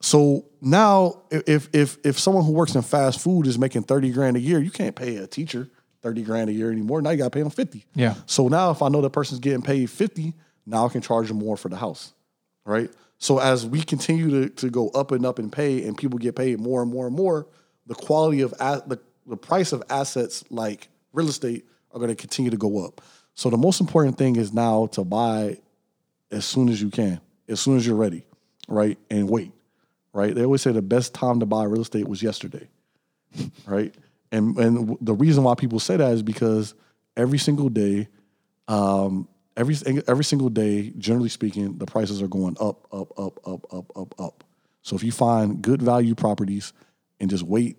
So 0.00 0.46
now, 0.60 1.22
if 1.30 1.68
if 1.74 1.98
if 2.04 2.18
someone 2.18 2.44
who 2.44 2.52
works 2.52 2.74
in 2.74 2.82
fast 2.82 3.20
food 3.20 3.46
is 3.46 3.58
making 3.58 3.82
thirty 3.82 4.10
grand 4.10 4.36
a 4.36 4.40
year, 4.40 4.58
you 4.58 4.70
can't 4.70 4.96
pay 4.96 5.16
a 5.16 5.26
teacher 5.26 5.68
thirty 6.02 6.22
grand 6.22 6.48
a 6.48 6.52
year 6.52 6.72
anymore. 6.72 7.02
Now 7.02 7.10
you 7.10 7.18
got 7.18 7.24
to 7.24 7.30
pay 7.30 7.42
them 7.42 7.50
fifty. 7.50 7.84
Yeah. 7.94 8.14
So 8.26 8.48
now, 8.48 8.70
if 8.70 8.82
I 8.82 8.88
know 8.88 9.02
that 9.02 9.10
person's 9.10 9.40
getting 9.40 9.62
paid 9.62 9.90
fifty, 9.90 10.34
now 10.66 10.86
I 10.86 10.88
can 10.88 11.02
charge 11.02 11.28
them 11.28 11.38
more 11.38 11.56
for 11.56 11.68
the 11.68 11.76
house, 11.76 12.14
right? 12.64 12.90
So 13.18 13.38
as 13.38 13.66
we 13.66 13.82
continue 13.82 14.30
to 14.30 14.48
to 14.48 14.70
go 14.70 14.88
up 14.88 15.12
and 15.12 15.26
up 15.26 15.38
in 15.38 15.50
pay, 15.50 15.86
and 15.86 15.96
people 15.96 16.18
get 16.18 16.34
paid 16.34 16.58
more 16.58 16.82
and 16.82 16.90
more 16.90 17.06
and 17.06 17.14
more, 17.14 17.46
the 17.86 17.94
quality 17.94 18.40
of 18.40 18.52
the 18.52 18.98
the 19.26 19.36
price 19.36 19.72
of 19.72 19.82
assets 19.90 20.44
like 20.50 20.88
real 21.12 21.28
estate 21.28 21.66
are 21.92 21.98
going 21.98 22.08
to 22.08 22.16
continue 22.16 22.50
to 22.50 22.56
go 22.56 22.84
up. 22.84 23.02
So 23.34 23.50
the 23.50 23.56
most 23.56 23.80
important 23.80 24.18
thing 24.18 24.36
is 24.36 24.52
now 24.52 24.86
to 24.88 25.04
buy 25.04 25.58
as 26.30 26.44
soon 26.44 26.68
as 26.68 26.80
you 26.80 26.90
can, 26.90 27.20
as 27.48 27.60
soon 27.60 27.76
as 27.76 27.86
you're 27.86 27.96
ready, 27.96 28.24
right? 28.68 28.98
And 29.10 29.28
wait, 29.28 29.52
right? 30.12 30.34
They 30.34 30.44
always 30.44 30.62
say 30.62 30.72
the 30.72 30.82
best 30.82 31.14
time 31.14 31.40
to 31.40 31.46
buy 31.46 31.64
real 31.64 31.82
estate 31.82 32.06
was 32.06 32.22
yesterday, 32.22 32.68
right? 33.66 33.94
And 34.32 34.56
and 34.58 34.96
the 35.00 35.14
reason 35.14 35.44
why 35.44 35.54
people 35.54 35.80
say 35.80 35.96
that 35.96 36.12
is 36.12 36.22
because 36.22 36.74
every 37.16 37.38
single 37.38 37.68
day, 37.68 38.08
um, 38.68 39.28
every 39.56 39.76
every 40.06 40.24
single 40.24 40.48
day, 40.48 40.92
generally 40.98 41.28
speaking, 41.28 41.78
the 41.78 41.86
prices 41.86 42.22
are 42.22 42.28
going 42.28 42.56
up, 42.60 42.86
up, 42.92 43.18
up, 43.18 43.40
up, 43.46 43.66
up, 43.72 43.96
up, 43.96 44.20
up. 44.20 44.44
So 44.82 44.96
if 44.96 45.02
you 45.02 45.12
find 45.12 45.60
good 45.60 45.82
value 45.82 46.14
properties 46.14 46.72
and 47.18 47.28
just 47.28 47.42
wait, 47.42 47.78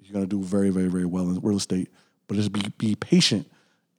you're 0.00 0.12
gonna 0.12 0.26
do 0.26 0.42
very, 0.42 0.70
very, 0.70 0.88
very 0.88 1.06
well 1.06 1.28
in 1.30 1.40
real 1.40 1.56
estate. 1.56 1.90
But 2.26 2.36
just 2.36 2.52
be 2.52 2.62
be 2.78 2.94
patient 2.96 3.48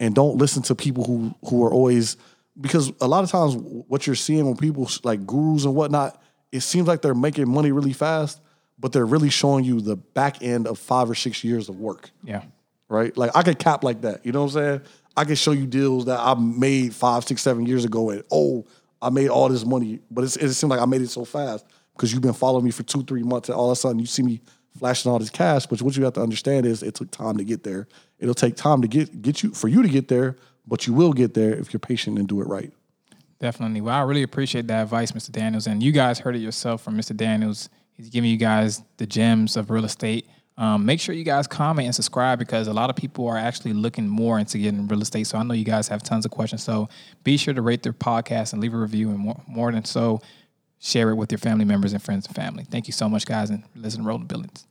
and 0.04 0.14
don't 0.14 0.38
listen 0.38 0.62
to 0.64 0.76
people 0.76 1.04
who 1.06 1.34
who 1.50 1.64
are 1.64 1.72
always 1.72 2.18
because 2.60 2.92
a 3.02 3.08
lot 3.08 3.24
of 3.24 3.32
times 3.32 3.56
what 3.56 4.06
you're 4.06 4.16
seeing 4.16 4.46
when 4.46 4.56
people 4.58 4.88
like 5.04 5.26
gurus 5.26 5.66
and 5.66 5.74
whatnot, 5.76 6.22
it 6.52 6.60
seems 6.62 6.88
like 6.88 7.02
they're 7.02 7.16
making 7.16 7.50
money 7.50 7.72
really 7.72 7.94
fast, 7.94 8.40
but 8.78 8.92
they're 8.92 9.06
really 9.08 9.30
showing 9.32 9.66
you 9.66 9.82
the 9.82 9.96
back 9.96 10.44
end 10.44 10.68
of 10.68 10.78
five 10.78 11.10
or 11.10 11.16
six 11.16 11.44
years 11.44 11.70
of 11.70 11.80
work 11.80 12.12
Yeah. 12.24 12.44
right? 12.90 13.16
Like 13.18 13.32
I 13.36 13.42
could 13.42 13.58
cap 13.58 13.84
like 13.84 14.02
that. 14.02 14.24
You 14.26 14.32
know 14.34 14.44
what 14.44 14.56
I'm 14.56 14.62
saying? 14.62 14.82
I 15.16 15.26
could 15.26 15.38
show 15.38 15.52
you 15.52 15.66
deals 15.66 16.06
that 16.06 16.20
I 16.20 16.34
made 16.36 16.94
five, 16.94 17.24
six, 17.24 17.42
seven 17.42 17.66
years 17.66 17.86
ago, 17.86 18.10
and 18.12 18.24
oh, 18.32 18.66
I 19.02 19.10
made 19.10 19.30
all 19.30 19.48
this 19.50 19.66
money, 19.66 20.00
but 20.12 20.24
it's, 20.24 20.36
it 20.38 20.54
seemed 20.54 20.72
like 20.72 20.80
I 20.82 20.86
made 20.86 21.02
it 21.02 21.10
so 21.10 21.24
fast 21.26 21.66
because 21.96 22.12
you've 22.12 22.22
been 22.22 22.34
following 22.34 22.66
me 22.66 22.72
for 22.72 22.84
two, 22.84 23.04
three 23.04 23.24
months, 23.24 23.50
and 23.50 23.56
all 23.56 23.70
of 23.72 23.78
a 23.78 23.80
sudden 23.80 24.00
you 24.00 24.06
see 24.08 24.24
me 24.24 24.42
flashing 24.78 25.12
all 25.12 25.20
this 25.20 25.30
cash. 25.30 25.66
But 25.66 25.82
what 25.82 25.96
you 25.96 26.04
have 26.04 26.14
to 26.14 26.22
understand 26.22 26.66
is 26.66 26.84
it 26.84 26.96
took 26.96 27.12
time 27.12 27.38
to 27.38 27.44
get 27.44 27.64
there. 27.64 27.88
It'll 28.20 28.34
take 28.34 28.56
time 28.56 28.82
to 28.82 28.88
get 28.88 29.22
get 29.22 29.44
you 29.44 29.54
for 29.54 29.68
you 29.68 29.82
to 29.82 29.90
get 29.90 30.08
there, 30.08 30.38
but 30.68 30.88
you 30.88 30.94
will 30.94 31.14
get 31.14 31.34
there 31.34 31.54
if 31.54 31.74
you're 31.74 31.80
patient 31.80 32.18
and 32.18 32.28
do 32.28 32.42
it 32.42 32.48
right. 32.48 32.72
Definitely. 33.40 33.82
Well, 33.82 33.96
I 33.96 34.04
really 34.04 34.24
appreciate 34.24 34.68
that 34.68 34.84
advice, 34.84 35.12
Mr. 35.12 35.30
Daniels. 35.30 35.68
And 35.68 35.84
you 35.84 35.92
guys 35.92 36.20
heard 36.20 36.36
it 36.36 36.40
yourself 36.40 36.82
from 36.82 36.96
Mr. 36.98 37.16
Daniels. 37.16 37.68
He's 37.92 38.10
giving 38.10 38.30
you 38.30 38.38
guys 38.38 38.82
the 38.98 39.06
gems 39.06 39.58
of 39.58 39.70
real 39.70 39.84
estate. 39.84 40.28
Um, 40.58 40.86
make 40.86 41.00
sure 41.00 41.16
you 41.16 41.24
guys 41.24 41.48
comment 41.48 41.88
and 41.88 41.96
subscribe 41.96 42.38
because 42.38 42.68
a 42.68 42.74
lot 42.74 42.90
of 42.90 42.96
people 42.96 43.28
are 43.28 43.38
actually 43.38 43.74
looking 43.74 44.08
more 44.08 44.40
into 44.40 44.60
getting 44.60 44.88
real 44.88 45.02
estate. 45.02 45.26
So 45.26 45.38
I 45.38 45.44
know 45.44 45.56
you 45.56 45.66
guys 45.66 45.88
have 45.88 46.04
tons 46.04 46.26
of 46.26 46.32
questions. 46.32 46.64
So 46.64 46.90
be 47.24 47.38
sure 47.38 47.54
to 47.54 47.62
rate 47.62 47.84
their 47.84 47.94
podcast 47.94 48.54
and 48.54 48.62
leave 48.62 48.74
a 48.74 48.78
review. 48.78 49.10
And 49.10 49.20
more, 49.20 49.42
more 49.48 49.72
than 49.72 49.84
so, 49.84 50.22
share 50.84 51.10
it 51.10 51.16
with 51.16 51.32
your 51.32 51.40
family 51.40 51.66
members 51.66 51.94
and 51.94 52.04
friends 52.04 52.28
and 52.28 52.36
family. 52.36 52.66
Thank 52.66 52.88
you 52.88 52.94
so 52.94 53.08
much, 53.08 53.26
guys, 53.26 53.50
and 53.50 53.64
listen 53.74 54.02
to 54.02 54.08
Road 54.08 54.20
to 54.20 54.26
Billions. 54.26 54.68